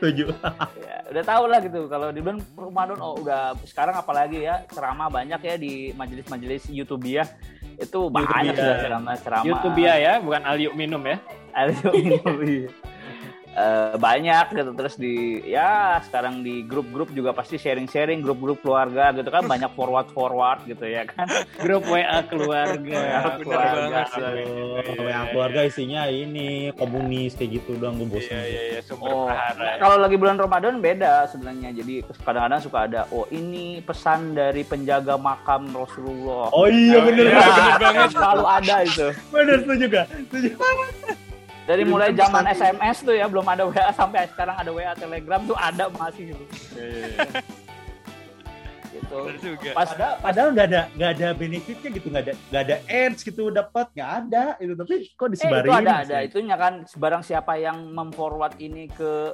Setuju. 0.00 0.32
ya, 0.88 0.96
udah 1.12 1.24
tahu 1.28 1.44
lah 1.44 1.58
gitu. 1.60 1.80
Kalau 1.92 2.08
di 2.08 2.24
bulan 2.24 2.40
Ramadan 2.56 2.98
oh 3.04 3.20
udah 3.20 3.52
sekarang 3.68 4.00
apalagi 4.00 4.48
ya 4.48 4.64
ceramah 4.72 5.12
banyak 5.12 5.40
ya 5.44 5.54
di 5.60 5.92
majelis-majelis 5.92 6.72
YouTube 6.72 7.04
ya. 7.04 7.28
Itu 7.76 8.08
banyak 8.08 8.56
YouTube, 8.56 8.64
ya. 8.64 8.80
ceramah-ceramah. 8.88 9.44
YouTube 9.44 9.76
ya 9.76 9.94
ya, 10.00 10.12
bukan 10.24 10.42
Aliuk 10.48 10.72
minum 10.72 11.04
ya. 11.04 11.20
Aduh, 11.52 11.92
iya. 12.48 12.68
Eh, 13.50 13.98
banyak 13.98 14.54
gitu 14.54 14.70
terus 14.78 14.94
di 14.94 15.42
ya 15.42 15.98
sekarang 16.06 16.46
di 16.46 16.62
grup-grup 16.62 17.10
juga 17.10 17.34
pasti 17.34 17.58
sharing-sharing 17.58 18.22
grup-grup 18.22 18.62
keluarga 18.62 19.10
gitu 19.10 19.26
kan 19.26 19.42
banyak 19.42 19.66
forward-forward 19.74 20.70
gitu 20.70 20.86
ya 20.86 21.02
kan 21.02 21.26
Grup 21.66 21.82
WA 21.90 22.22
keluarga. 22.30 22.78
Bener 23.34 23.42
keluarga. 23.42 23.74
banget 23.74 24.06
sih. 24.14 24.22
Oh, 24.46 24.78
kalau 24.86 25.10
yang 25.10 25.26
keluarga 25.34 25.60
isinya 25.66 26.06
ini 26.06 26.70
komunis 26.78 27.34
kayak 27.34 27.58
gitu 27.58 27.74
doang 27.82 27.98
gue 27.98 28.06
bosan. 28.06 28.38
Iya 28.38 28.46
iya 28.46 28.62
iya 28.70 28.80
sumber 28.86 29.10
Oh, 29.10 29.26
prahara. 29.26 29.82
kalau 29.82 29.96
lagi 29.98 30.14
bulan 30.14 30.38
Ramadan 30.38 30.78
beda 30.78 31.26
sebenarnya. 31.26 31.74
Jadi 31.74 31.94
kadang-kadang 32.22 32.60
suka 32.62 32.78
ada, 32.86 33.00
oh 33.10 33.26
ini 33.34 33.82
pesan 33.82 34.38
dari 34.38 34.62
penjaga 34.62 35.18
makam 35.18 35.74
Rasulullah. 35.74 36.54
Oh 36.54 36.70
iya 36.70 37.02
bener 37.02 37.34
iya, 37.34 37.42
bener 37.42 37.76
banget. 37.82 38.08
Selalu 38.14 38.44
ada 38.46 38.76
itu. 38.86 39.06
Bener 39.34 39.56
setuju 39.58 39.84
gak? 39.90 40.06
Setuju. 40.30 40.48
Dari 41.70 41.86
Jadi 41.86 41.92
mulai 41.94 42.10
zaman 42.10 42.44
SMS 42.50 42.96
tuh 43.06 43.14
ya, 43.14 43.30
belum 43.30 43.46
ada 43.46 43.62
WA 43.70 43.94
sampai 43.94 44.26
sekarang 44.26 44.58
ada 44.58 44.74
WA 44.74 44.90
Telegram 44.98 45.38
tuh 45.46 45.54
ada 45.54 45.86
masih 45.94 46.34
gitu. 46.34 46.44
gitu. 48.90 49.18
Bener 49.22 49.38
juga. 49.38 49.70
Pas 49.78 49.86
Padahal, 49.94 50.14
padahal 50.18 50.48
nggak 50.50 50.66
ada 50.66 50.82
nggak 50.98 51.10
ada 51.14 51.28
benefitnya 51.30 51.88
gitu 51.94 52.06
nggak 52.10 52.22
ada 52.26 52.34
nggak 52.50 52.62
ada 52.66 52.76
ads 52.90 53.20
gitu 53.22 53.42
dapat 53.54 53.86
nggak 53.94 54.10
ada 54.10 54.44
itu 54.58 54.72
tapi 54.74 54.94
kok 55.14 55.22
eh, 55.22 55.30
disebarin 55.30 55.62
itu 55.62 55.78
ada 55.78 55.94
sih? 55.94 56.02
ada 56.10 56.16
itunya 56.26 56.56
kan 56.58 56.72
sebarang 56.90 57.22
siapa 57.22 57.52
yang 57.54 57.78
memforward 57.94 58.58
ini 58.58 58.90
ke 58.90 59.30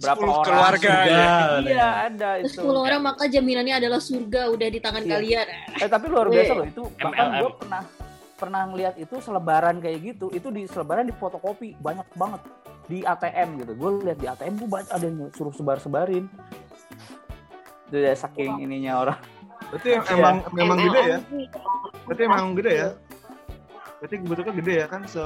berapa 0.00 0.24
10 0.24 0.24
orang 0.24 0.46
keluarga, 0.48 0.88
Surga, 0.88 1.24
Iya 1.68 1.88
ada 2.08 2.30
itu. 2.40 2.64
10 2.64 2.86
orang 2.88 3.00
maka 3.04 3.24
jaminannya 3.28 3.74
adalah 3.76 4.00
surga 4.00 4.42
udah 4.48 4.68
di 4.72 4.80
tangan 4.80 5.02
Iya. 5.04 5.12
kalian. 5.20 5.46
Eh 5.84 5.88
tapi 5.92 6.06
luar 6.08 6.26
biasa 6.32 6.52
loh 6.56 6.64
itu 6.64 6.82
bahkan 6.96 7.26
gue 7.44 7.50
pernah 7.60 7.82
pernah 8.34 8.64
ngeliat 8.64 8.94
itu 8.96 9.18
selebaran 9.18 9.78
kayak 9.78 9.98
gitu 10.04 10.26
itu 10.30 10.48
di 10.48 10.66
selebaran 10.66 11.04
di 11.04 11.14
fotokopi 11.14 11.76
banyak 11.76 12.06
banget 12.12 12.42
di 12.84 13.00
ATM 13.00 13.62
gitu 13.62 13.72
gue 13.72 13.90
lihat 14.02 14.18
di 14.18 14.26
ATM 14.26 14.54
gue 14.58 14.68
banyak 14.68 14.90
ada 14.90 15.04
yang 15.04 15.30
suruh 15.30 15.54
sebar 15.54 15.78
sebarin 15.78 16.26
itu 17.86 17.96
ya 17.96 18.14
saking 18.14 18.60
ininya 18.60 18.92
orang 19.00 19.20
Berarti 19.70 19.88
em- 19.88 20.08
emang 20.12 20.36
memang 20.52 20.78
gede 20.84 21.00
ya? 21.00 21.18
Berarti 22.04 22.22
emang 22.28 22.52
gede 22.52 22.72
ya? 22.76 22.88
Berarti 23.96 24.14
bentuknya 24.20 24.52
gede 24.52 24.74
ya 24.74 24.86
kan 24.86 25.00
se 25.08 25.24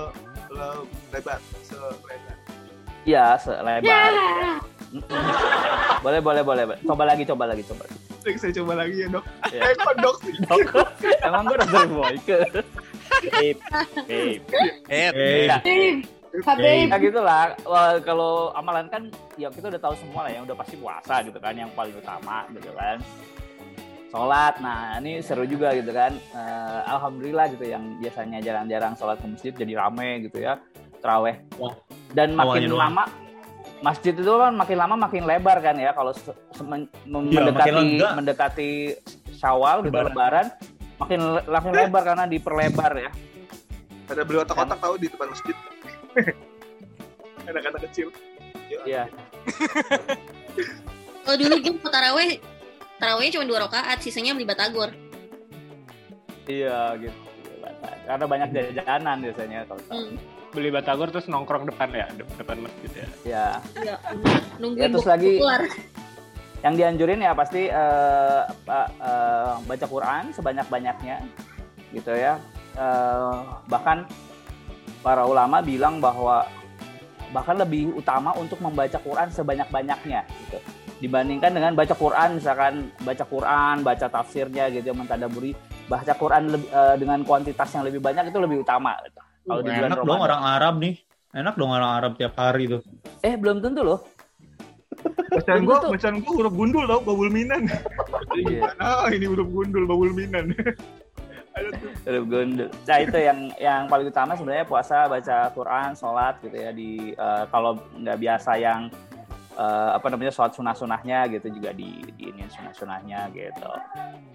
lebar, 1.10 1.40
selebar. 1.66 2.36
iya 3.02 3.34
selebar 3.42 4.10
Mm-mm. 4.86 5.02
boleh 5.98 6.20
boleh 6.22 6.42
boleh 6.46 6.64
boleh. 6.64 6.78
coba 6.86 7.02
lagi 7.04 7.26
coba 7.26 7.50
lagi 7.50 7.66
coba 7.66 7.90
lagi 7.90 8.38
saya 8.38 8.52
coba 8.54 8.72
lagi 8.74 8.96
ya 9.02 9.08
dok. 9.10 9.24
Iya. 9.50 9.60
Eh 9.66 9.74
kok 9.74 9.94
dok 9.98 10.16
sih? 10.22 10.34
emang 11.22 11.42
gue 11.42 11.56
udah 11.58 11.68
sering 11.68 11.92
boyke 11.92 12.38
Babe. 13.36 13.58
Babe. 14.04 14.42
Eh, 14.88 15.10
Eh, 15.12 15.46
Nah, 16.36 16.60
ya 16.60 17.00
gitulah 17.00 17.56
Wah, 17.64 17.96
kalau 17.98 18.52
amalan 18.52 18.92
kan 18.92 19.02
ya 19.34 19.48
kita 19.48 19.72
udah 19.72 19.80
tahu 19.80 19.94
semua 19.96 20.20
lah 20.22 20.30
ya. 20.30 20.40
Udah 20.42 20.52
pasti 20.52 20.76
puasa 20.76 21.24
gitu 21.24 21.38
kan 21.38 21.56
yang 21.56 21.72
paling 21.72 21.96
utama 21.96 22.44
gitu 22.50 22.68
kan. 22.72 23.00
Sholat. 24.06 24.60
Nah 24.60 25.00
ini 25.00 25.18
seru 25.18 25.44
juga 25.44 25.72
gitu 25.72 25.90
kan. 25.90 26.12
Eh, 26.12 26.80
alhamdulillah 26.86 27.48
gitu 27.50 27.64
yang 27.64 27.96
biasanya 27.98 28.38
jarang-jarang 28.40 28.92
sholat 28.94 29.16
ke 29.16 29.26
masjid 29.26 29.52
jadi 29.54 29.72
rame 29.78 30.28
gitu 30.28 30.38
ya. 30.38 30.60
Teraweh 31.00 31.40
dan 32.12 32.32
makin 32.32 32.44
Awalnya 32.64 32.68
doang. 32.68 32.84
lama 32.84 33.04
masjid 33.78 34.12
itu 34.12 34.32
kan 34.32 34.52
makin 34.52 34.76
lama 34.76 34.94
makin 34.98 35.22
lebar 35.24 35.56
kan 35.60 35.76
ya. 35.76 35.90
Kalau 35.92 36.12
se- 36.12 36.36
se- 36.52 36.64
men- 36.64 36.90
mem- 37.04 37.32
makin 37.32 37.72
mendekati 37.72 38.12
mendekati 38.12 38.70
syawal 39.32 39.80
gitu 39.80 39.92
Lebaran. 39.92 40.12
lebaran 40.12 40.46
makin 40.96 41.20
makin 41.44 41.72
lebar 41.74 42.02
karena 42.04 42.24
diperlebar 42.24 42.92
ya 42.96 43.10
Ada 44.06 44.22
beli 44.22 44.38
otak-otak 44.38 44.78
tahu 44.78 44.94
di 44.96 45.10
depan 45.10 45.26
masjid. 45.26 45.56
Anak-anak 47.42 47.90
kecil. 47.90 48.14
Iya. 48.86 49.10
Kalau 51.26 51.36
dulu 51.36 51.54
gue 51.58 51.74
mau 51.74 51.90
taraweh, 51.90 52.38
tarawehnya 52.96 53.34
cuma 53.34 53.44
dua 53.44 53.66
rakaat, 53.66 53.98
sisanya 53.98 54.30
beli 54.30 54.46
batagor. 54.46 54.94
Iya 56.46 56.94
gitu. 56.96 57.18
Karena 58.06 58.24
banyak 58.24 58.48
jajanan 58.54 59.16
biasanya 59.20 59.66
kalau. 59.66 59.82
Hmm. 59.90 60.14
Beli 60.54 60.70
batagor 60.70 61.10
terus 61.10 61.26
nongkrong 61.26 61.66
depan 61.66 61.90
ya, 61.90 62.06
de- 62.14 62.30
depan 62.38 62.62
masjid 62.62 62.90
ya. 62.94 63.06
Ya, 63.26 63.46
Ya, 63.74 63.94
Ya, 63.98 64.16
nungguin 64.56 64.86
terus 64.88 65.02
buku 65.02 65.10
lagi- 65.10 65.38
keluar. 65.42 65.62
Yang 66.64 66.74
dianjurin 66.74 67.20
ya 67.20 67.32
pasti 67.36 67.68
eh, 67.68 68.40
apa, 68.46 68.80
eh, 68.96 69.52
baca 69.64 69.86
Quran 69.86 70.24
sebanyak-banyaknya 70.32 71.16
gitu 71.92 72.12
ya. 72.16 72.40
Eh, 72.76 73.36
bahkan 73.68 74.04
para 75.04 75.22
ulama 75.24 75.60
bilang 75.62 76.00
bahwa 76.00 76.44
bahkan 77.30 77.58
lebih 77.58 77.92
utama 77.94 78.32
untuk 78.38 78.58
membaca 78.62 78.96
Quran 79.00 79.28
sebanyak-banyaknya 79.28 80.20
gitu. 80.46 80.58
Dibandingkan 80.96 81.52
dengan 81.52 81.72
baca 81.76 81.92
Quran 81.92 82.40
misalkan 82.40 82.88
baca 83.04 83.24
Quran, 83.28 83.84
baca 83.84 84.06
tafsirnya 84.08 84.72
gitu 84.72 84.90
ya 84.90 84.96
mentadaburi, 84.96 85.52
baca 85.92 86.12
Quran 86.16 86.56
lebih- 86.56 86.72
eh, 86.72 86.96
dengan 86.96 87.20
kuantitas 87.22 87.68
yang 87.76 87.84
lebih 87.84 88.00
banyak 88.00 88.32
itu 88.32 88.38
lebih 88.40 88.64
utama 88.64 88.96
gitu. 89.04 89.20
Kalau 89.46 89.60
di 89.62 89.70
bulan 89.70 89.90
Enak 89.92 89.98
dong 90.00 90.08
Ramadan. 90.08 90.26
orang 90.26 90.42
Arab 90.42 90.74
nih. 90.80 90.94
Enak 91.36 91.54
dong 91.60 91.70
orang 91.70 91.90
Arab 92.00 92.12
tiap 92.16 92.34
hari 92.40 92.64
tuh. 92.64 92.80
Eh, 93.20 93.36
belum 93.36 93.60
tentu 93.60 93.84
loh. 93.84 94.00
Bacaan 95.36 95.60
gua, 95.68 95.76
Betul. 95.76 95.90
bacaan 96.00 96.16
gua 96.24 96.32
huruf 96.32 96.54
gundul 96.56 96.84
tau, 96.88 97.00
babul 97.04 97.28
minan. 97.28 97.62
Iya. 98.32 98.72
Ah, 98.80 99.08
ini 99.12 99.28
huruf 99.28 99.48
gundul, 99.52 99.84
babul 99.84 100.10
minan. 100.16 100.56
Ada 101.56 101.68
tuh. 101.76 101.90
Huruf 102.08 102.24
gundul. 102.28 102.68
Nah 102.72 102.98
itu 103.00 103.18
yang 103.20 103.38
yang 103.60 103.82
paling 103.88 104.08
utama 104.08 104.32
sebenarnya 104.32 104.64
puasa, 104.64 105.08
baca 105.08 105.52
Quran, 105.52 105.92
sholat 105.92 106.40
gitu 106.40 106.56
ya 106.56 106.70
di 106.72 107.12
eh, 107.12 107.44
kalau 107.52 107.76
nggak 107.96 108.18
biasa 108.20 108.50
yang 108.56 108.88
eh, 109.56 109.90
apa 109.96 110.06
namanya 110.12 110.32
sholat 110.32 110.52
sunah-sunahnya 110.56 111.32
gitu 111.36 111.48
juga 111.52 111.72
di 111.72 112.00
di 112.16 112.32
ini 112.32 112.44
sunah-sunahnya 112.48 113.32
gitu. 113.32 113.70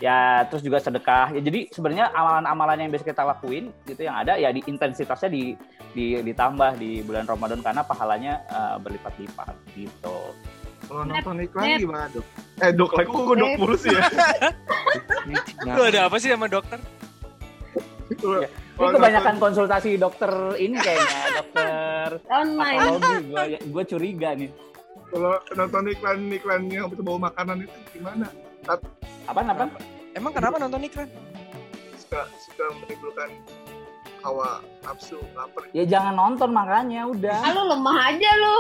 Ya 0.02 0.46
terus 0.50 0.62
juga 0.66 0.82
sedekah. 0.82 1.34
Ya 1.34 1.42
jadi 1.42 1.70
sebenarnya 1.70 2.14
amalan-amalan 2.14 2.86
yang 2.86 2.90
biasa 2.94 3.06
kita 3.06 3.26
lakuin 3.26 3.74
gitu 3.90 4.02
yang 4.06 4.18
ada 4.18 4.38
ya 4.38 4.50
di 4.54 4.62
intensitasnya 4.66 5.30
di, 5.30 5.54
di 5.94 6.18
ditambah 6.26 6.78
di 6.82 7.06
bulan 7.06 7.26
Ramadan 7.26 7.62
karena 7.62 7.82
pahalanya 7.86 8.34
eh, 8.50 8.76
berlipat-lipat 8.82 9.54
gitu. 9.78 10.18
Kalau 10.82 11.04
nonton 11.04 11.36
iklan 11.40 11.64
nep. 11.64 11.80
gimana 11.80 12.06
dok? 12.10 12.26
Eh 12.58 12.72
dok 12.72 12.92
lagi 12.94 13.08
kok 13.08 13.22
gua 13.22 13.36
dok 13.36 13.52
mulu 13.56 13.76
sih 13.76 13.90
ya? 13.90 14.02
Lu 15.78 15.82
ada 15.84 16.00
apa 16.10 16.16
sih 16.18 16.30
sama 16.30 16.48
dokter? 16.48 16.80
Kalau- 18.12 18.44
Ini 18.44 18.50
kalau 18.80 18.98
kebanyakan 18.98 19.36
konsultasi 19.38 19.90
dokter 19.96 20.32
ini 20.58 20.74
kayaknya 20.76 21.20
dokter 21.38 22.08
Online. 22.28 22.80
gue 23.22 23.44
gue 23.62 23.84
curiga 23.86 24.30
nih. 24.34 24.50
Kalau 25.08 25.38
nonton 25.54 25.84
iklan-iklan 25.88 26.62
yang 26.66 26.88
berbau 26.90 27.22
makanan 27.22 27.62
itu 27.62 27.78
gimana? 27.94 28.26
Apa 28.66 28.88
apa? 29.30 29.66
Emang 30.12 30.32
kenapa 30.34 30.58
nonton 30.58 30.82
iklan? 30.82 31.08
Suka 31.94 32.26
suka 32.42 32.66
menimbulkan 32.74 33.30
hawa 34.22 34.62
nafsu 34.82 35.18
lapar. 35.34 35.66
Ya 35.74 35.84
jangan 35.84 36.14
nonton 36.14 36.50
makanya 36.50 37.10
udah. 37.10 37.38
Ah, 37.42 37.52
lu 37.54 37.64
lemah 37.70 37.98
aja 38.10 38.30
lu. 38.38 38.56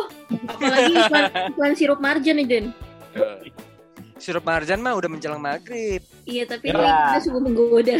Apalagi 0.50 0.94
iklan, 0.98 1.24
iklan 1.54 1.74
sirup 1.80 2.00
marjan 2.02 2.36
nih, 2.42 2.48
Den. 2.48 2.66
Sirup 4.18 4.46
marjan 4.46 4.82
mah 4.82 4.94
udah 4.94 5.10
menjelang 5.10 5.42
maghrib. 5.42 6.02
Iya, 6.26 6.46
tapi 6.46 6.70
Iya. 6.70 6.78
ini 6.78 6.82
udah 6.82 7.22
sungguh 7.22 7.42
menggoda. 7.42 7.98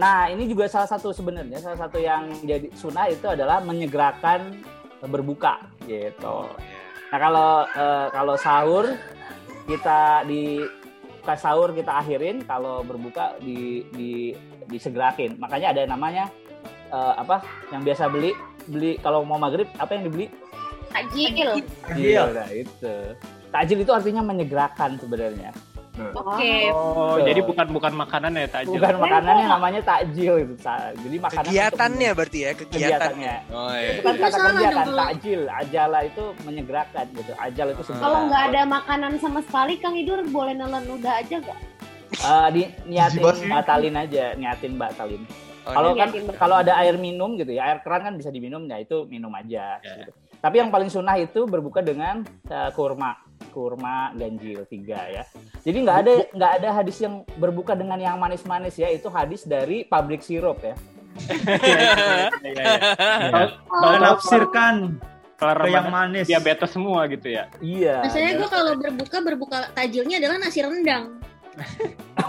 Nah 0.00 0.32
ini 0.32 0.48
juga 0.48 0.64
salah 0.64 0.88
satu 0.88 1.12
sebenarnya 1.12 1.60
salah 1.60 1.76
satu 1.76 2.00
yang 2.00 2.32
jadi 2.40 2.72
sunnah 2.72 3.12
itu 3.12 3.28
adalah 3.28 3.60
menyegerakan 3.60 4.56
berbuka 5.04 5.60
gitu. 5.84 6.48
Nah 7.12 7.18
kalau 7.20 7.50
eh, 7.68 8.06
kalau 8.08 8.34
sahur 8.40 8.96
kita 9.68 10.24
di 10.24 10.64
pas 11.20 11.36
sahur 11.36 11.76
kita 11.76 12.00
akhirin, 12.00 12.40
kalau 12.48 12.80
berbuka 12.80 13.36
di 13.44 13.84
di 13.92 14.32
disegerakin. 14.72 15.36
Makanya 15.36 15.76
ada 15.76 15.80
yang 15.84 15.92
namanya 15.92 16.24
eh, 16.90 17.14
apa? 17.16 17.36
Yang 17.70 17.82
biasa 17.86 18.02
beli 18.10 18.30
beli 18.66 19.00
kalau 19.00 19.24
mau 19.24 19.38
maghrib 19.38 19.66
apa 19.78 19.94
yang 19.94 20.10
dibeli? 20.10 20.26
Takjil. 20.90 21.62
Takjil. 21.86 22.24
Nah 22.34 22.50
itu. 22.50 22.94
Takjil 23.50 23.78
itu 23.82 23.92
artinya 23.94 24.22
menyegerakan 24.22 24.98
sebenarnya. 24.98 25.50
Oke. 26.00 26.72
Oh, 26.72 27.18
Betul. 27.18 27.28
jadi 27.28 27.40
bukan 27.44 27.66
bukan 27.76 27.92
makanan 27.92 28.32
ya 28.32 28.46
takjil. 28.48 28.80
Bukan 28.80 28.96
makanannya 29.04 29.46
namanya 29.46 29.80
takjil 29.84 30.34
itu. 30.40 30.54
Jadi 30.96 31.16
makanan 31.20 31.44
untuk 31.44 31.52
Kegiatannya 31.52 32.10
berarti 32.16 32.38
ya, 32.40 32.50
kegiatan. 32.56 32.72
kegiatannya. 32.72 33.34
Oh 33.52 33.68
Itu 33.68 33.76
iya. 33.76 34.00
kan 34.00 34.14
Itu 34.14 34.22
kata 34.22 34.36
kan 34.38 34.52
kalau- 34.56 35.00
takjil, 35.04 35.40
ajala 35.50 35.98
itu 36.06 36.24
menyegerakan 36.46 37.04
gitu. 37.12 37.32
Ajal 37.36 37.66
itu 37.74 37.82
segera. 37.84 38.00
Kalau 38.00 38.18
nggak 38.30 38.42
ada 38.48 38.60
makanan 38.64 39.12
sama 39.20 39.40
sekali, 39.44 39.72
Kang 39.76 39.96
Idur 39.98 40.18
boleh 40.30 40.54
nelen 40.56 40.84
udah 40.88 41.12
aja 41.20 41.36
gak? 41.36 41.58
Eh, 42.10 42.48
di 42.54 42.62
niatin 42.90 43.22
batalin 43.46 43.94
aja, 43.94 44.24
niatin 44.34 44.74
batalin. 44.74 45.22
Oh, 45.60 45.72
Kalau 45.76 45.90
ini- 45.92 46.00
kan 46.00 46.08
niatin 46.08 46.22
batalin. 46.24 46.40
kalau 46.40 46.56
ada 46.56 46.72
air 46.80 46.96
minum 46.96 47.30
gitu 47.36 47.52
ya, 47.52 47.62
air 47.68 47.78
keran 47.80 48.00
kan 48.02 48.14
bisa 48.16 48.28
diminum 48.28 48.64
ya 48.64 48.80
itu 48.80 49.04
minum 49.04 49.28
aja. 49.32 49.76
Ya. 49.78 49.94
gitu. 50.00 50.12
Tapi 50.40 50.56
yang 50.56 50.72
paling 50.72 50.88
sunnah 50.88 51.20
itu 51.20 51.44
berbuka 51.44 51.84
dengan 51.84 52.24
eh, 52.48 52.70
kurma, 52.72 53.20
kurma 53.52 54.08
ganjil 54.12 54.64
tiga 54.64 55.04
ya. 55.06 55.22
Jadi 55.60 55.78
nggak 55.84 55.96
ada 56.00 56.12
nggak 56.32 56.52
ada 56.62 56.68
hadis 56.72 56.96
yang 56.96 57.28
berbuka 57.36 57.76
dengan 57.76 58.00
yang 58.00 58.16
manis-manis 58.16 58.72
ya, 58.74 58.88
itu 58.88 59.12
hadis 59.12 59.44
dari 59.44 59.84
pabrik 59.84 60.24
sirup 60.24 60.64
ya. 60.64 60.72
Iya, 61.20 61.76
iya, 62.40 62.52
iya. 62.56 62.64
Ya. 63.28 63.44
Menafsirkan 63.68 64.96
kelar 65.36 65.60
ke 65.60 65.68
yang 65.68 65.88
manis. 65.88 66.24
diabetes 66.24 66.72
semua 66.72 67.04
gitu 67.08 67.28
ya. 67.28 67.52
Iya. 67.60 68.00
Biasanya 68.08 68.32
gue 68.40 68.48
kalau 68.48 68.72
berbuka 68.76 69.16
berbuka 69.20 69.58
tajilnya 69.72 70.16
adalah 70.16 70.40
nasi 70.40 70.64
rendang. 70.64 71.19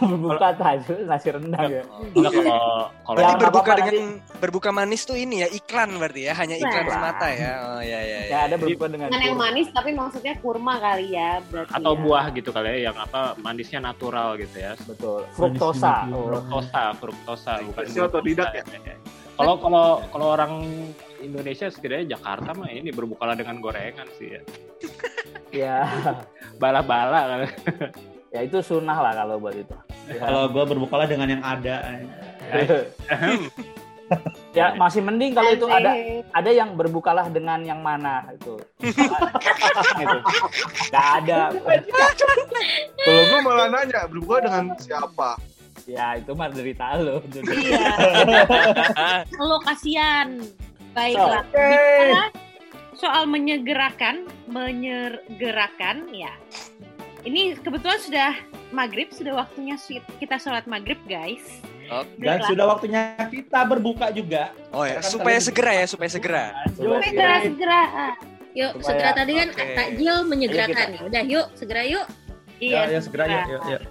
Berbuka 0.01 0.47
tajil 0.57 0.97
nasi 1.05 1.27
rendang 1.29 1.69
ya. 1.69 1.83
Enggak 2.17 2.31
kalau 2.33 2.89
kalau 3.05 3.19
Ya, 3.21 3.29
berbuka 3.37 3.71
dengan 3.77 3.95
berbuka 4.41 4.69
manis 4.73 5.01
tuh 5.05 5.17
ini 5.17 5.45
ya 5.45 5.47
iklan 5.53 5.93
berarti 6.01 6.21
ya, 6.25 6.33
hanya 6.35 6.55
iklan 6.57 6.85
semata 6.89 7.27
ya. 7.29 7.51
Oh 7.61 7.81
iya 7.81 7.99
iya. 8.01 8.19
Ya 8.19 8.27
iya. 8.27 8.39
ada 8.49 8.55
berbuka 8.57 8.85
dengan 8.89 9.07
Dengan 9.13 9.21
yang 9.21 9.37
manis 9.37 9.67
tapi 9.69 9.89
maksudnya 9.93 10.33
kurma 10.41 10.81
kali 10.81 11.13
ya. 11.13 11.39
Berarti 11.53 11.73
atau 11.77 11.93
ya. 11.93 12.01
buah 12.01 12.25
gitu 12.33 12.49
kali 12.49 12.67
ya 12.67 12.77
yang 12.91 12.97
apa 12.97 13.21
manisnya 13.37 13.79
natural 13.83 14.35
gitu 14.41 14.57
ya. 14.57 14.73
betul. 14.89 15.21
Fruktosa. 15.37 16.09
Oh. 16.09 16.27
Fruktosa, 16.33 16.83
fruktosa 16.97 17.51
bukan 17.61 17.83
otodidak 18.01 18.49
ya? 18.57 18.63
glukosa, 18.65 18.95
Kalau 19.37 19.55
kalau 19.57 19.87
kalau 20.11 20.27
orang 20.37 20.53
Indonesia 21.21 21.69
setidaknya 21.69 22.17
Jakarta 22.17 22.53
mah 22.57 22.69
ini 22.69 22.89
berbukalah 22.89 23.37
dengan 23.37 23.61
gorengan 23.61 24.09
sih 24.17 24.37
ya. 24.37 24.41
Ya. 25.51 25.77
Bala-bala 26.61 27.19
kan. 27.27 27.39
Ya 28.31 28.39
itu 28.47 28.57
sunnah 28.63 28.95
lah 28.95 29.13
kalau 29.13 29.35
buat 29.37 29.55
itu. 29.55 29.75
Ya. 30.07 30.19
Kalau 30.23 30.49
gue 30.49 30.63
berbukalah 30.65 31.07
dengan 31.07 31.27
yang 31.29 31.43
ada. 31.43 31.75
ya 34.51 34.75
masih 34.75 34.99
mending 34.99 35.31
kalau 35.31 35.55
itu 35.55 35.63
ada 35.71 35.95
ada 36.35 36.51
yang 36.51 36.75
berbukalah 36.75 37.31
dengan 37.31 37.63
yang 37.63 37.79
mana 37.79 38.27
itu. 38.35 38.59
itu. 40.03 40.17
Gak 40.91 41.07
ada. 41.23 41.55
Kalau 42.99 43.21
gua 43.31 43.39
malah 43.39 43.67
nanya 43.71 44.03
berbuka 44.11 44.43
dengan 44.43 44.75
siapa? 44.75 45.39
Ya 45.87 46.19
itu 46.19 46.35
mah 46.35 46.51
derita 46.51 46.99
lo. 46.99 47.23
Iya. 47.31 47.87
Lo 49.39 49.63
kasihan. 49.63 50.43
Baiklah. 50.91 51.47
Bicara 51.47 52.51
soal 53.01 53.25
menyegerakan, 53.25 54.29
menyegerakan 54.45 56.05
ya. 56.13 56.29
Ini 57.21 57.61
kebetulan 57.61 57.99
sudah 58.01 58.31
maghrib, 58.73 59.13
sudah 59.13 59.45
waktunya 59.45 59.77
kita 60.17 60.35
sholat 60.41 60.65
maghrib 60.65 60.97
guys. 61.05 61.43
Dan 62.17 62.39
sudah 62.47 62.65
waktunya 62.71 63.19
kita 63.27 63.67
berbuka 63.67 64.15
juga. 64.15 64.55
Oh 64.71 64.87
ya, 64.87 65.03
Karena 65.03 65.11
supaya 65.11 65.39
segera 65.43 65.71
ya, 65.75 65.85
supaya 65.85 66.09
segera. 66.09 66.45
Supaya 66.71 67.03
Segera, 67.03 67.35
segera. 67.43 67.81
Yuk, 68.51 68.71
Supaya- 68.79 68.87
segera 68.87 69.09
tadi 69.15 69.31
kan 69.35 69.47
Oke. 69.51 69.75
takjil 69.75 70.15
menyegerakan. 70.27 70.87
Ayo 70.87 70.95
Ya 70.95 71.01
Udah, 71.07 71.23
yuk, 71.23 71.47
segera 71.55 71.81
yuk. 71.87 72.05
Ya, 72.61 72.81
ya 72.87 72.99
segera 73.03 73.23
yuk, 73.27 73.43
yuk, 73.47 73.61
yuk. 73.75 73.81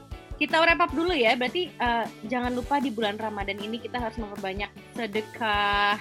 Kita 0.40 0.57
wrap 0.64 0.81
up 0.81 0.93
dulu 0.97 1.12
ya. 1.12 1.37
Berarti 1.37 1.69
eh, 1.69 2.05
jangan 2.25 2.53
lupa 2.57 2.81
di 2.81 2.88
bulan 2.88 3.21
Ramadan 3.21 3.61
ini 3.61 3.77
kita 3.77 4.01
harus 4.01 4.16
memperbanyak 4.16 4.73
sedekah, 4.97 6.01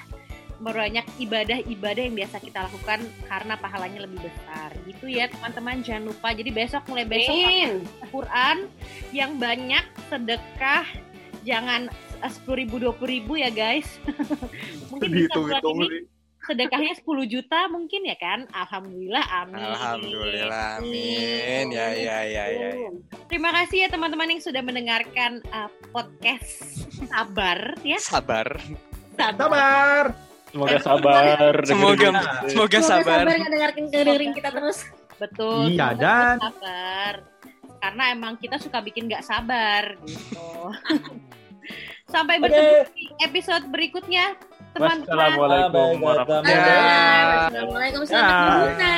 memperbanyak 0.60 1.08
ibadah-ibadah 1.24 2.04
yang 2.04 2.16
biasa 2.20 2.44
kita 2.44 2.68
lakukan 2.68 3.00
karena 3.26 3.56
pahalanya 3.56 4.04
lebih 4.04 4.28
besar. 4.28 4.76
Gitu 4.84 5.08
ya, 5.08 5.32
teman-teman. 5.32 5.80
Jangan 5.82 6.04
lupa. 6.12 6.36
Jadi 6.36 6.52
besok 6.52 6.84
mulai 6.92 7.08
besok 7.08 7.32
Amin. 7.32 7.88
Al-Quran 8.04 8.58
yang 9.16 9.40
banyak 9.40 9.86
sedekah 10.12 10.86
jangan 11.48 11.88
sepuluh 12.28 12.68
ribu 12.68 12.76
dua 12.84 12.94
ribu 13.00 13.40
ya 13.40 13.48
guys 13.48 13.88
mungkin 14.92 15.10
bisa 15.24 15.40
bulan 15.40 15.64
ini 15.64 16.00
sedekahnya 16.40 16.98
10 16.98 17.06
juta 17.30 17.70
mungkin 17.70 18.02
ya 18.10 18.18
kan 18.18 18.48
alhamdulillah 18.50 19.26
amin 19.44 19.70
Alhamdulillah, 19.70 20.82
amin. 20.82 21.66
Ya 21.70 21.94
ya 21.94 22.20
ya 22.26 22.46
ya. 22.50 22.70
ya. 22.74 22.90
terima 23.30 23.54
kasih 23.54 23.86
ya 23.86 23.88
teman-teman 23.92 24.34
yang 24.34 24.42
sudah 24.42 24.64
mendengarkan 24.64 25.44
uh, 25.52 25.70
podcast 25.94 26.90
sabar 27.12 27.78
ya 27.86 28.00
Sabar. 28.02 28.58
Sabar. 29.20 30.29
Semoga 30.50 30.78
sabar. 30.80 31.54
Semoga 31.70 32.08
dengerin. 32.10 32.50
semoga 32.50 32.50
Semoga 32.50 32.80
sabar. 32.82 33.24
ngedengarkan 33.28 33.84
ngedengerin 33.86 34.32
kita 34.34 34.50
terus 34.50 34.78
betul 35.16 35.68
Iya, 35.68 35.88
dan- 35.94 36.40
sabar 36.40 37.14
karena 37.80 38.04
emang 38.12 38.34
kita 38.36 38.56
suka 38.56 38.80
bikin 38.80 39.06
nggak 39.06 39.22
sabar 39.22 39.96
gitu 40.02 40.48
Sampai 42.10 42.42
bertemu 42.42 42.90
di 42.90 43.06
episode 43.22 43.70
berikutnya, 43.70 44.34
teman-teman. 44.74 45.06
Wassalamualaikum 45.06 46.02
warahmatullahi 46.02 46.50
wabarakatuh. 46.50 47.46
Assalamualaikum 47.46 48.02
selamat 48.02 48.26
Ya. 48.26 48.42
berbuka. 48.42 48.94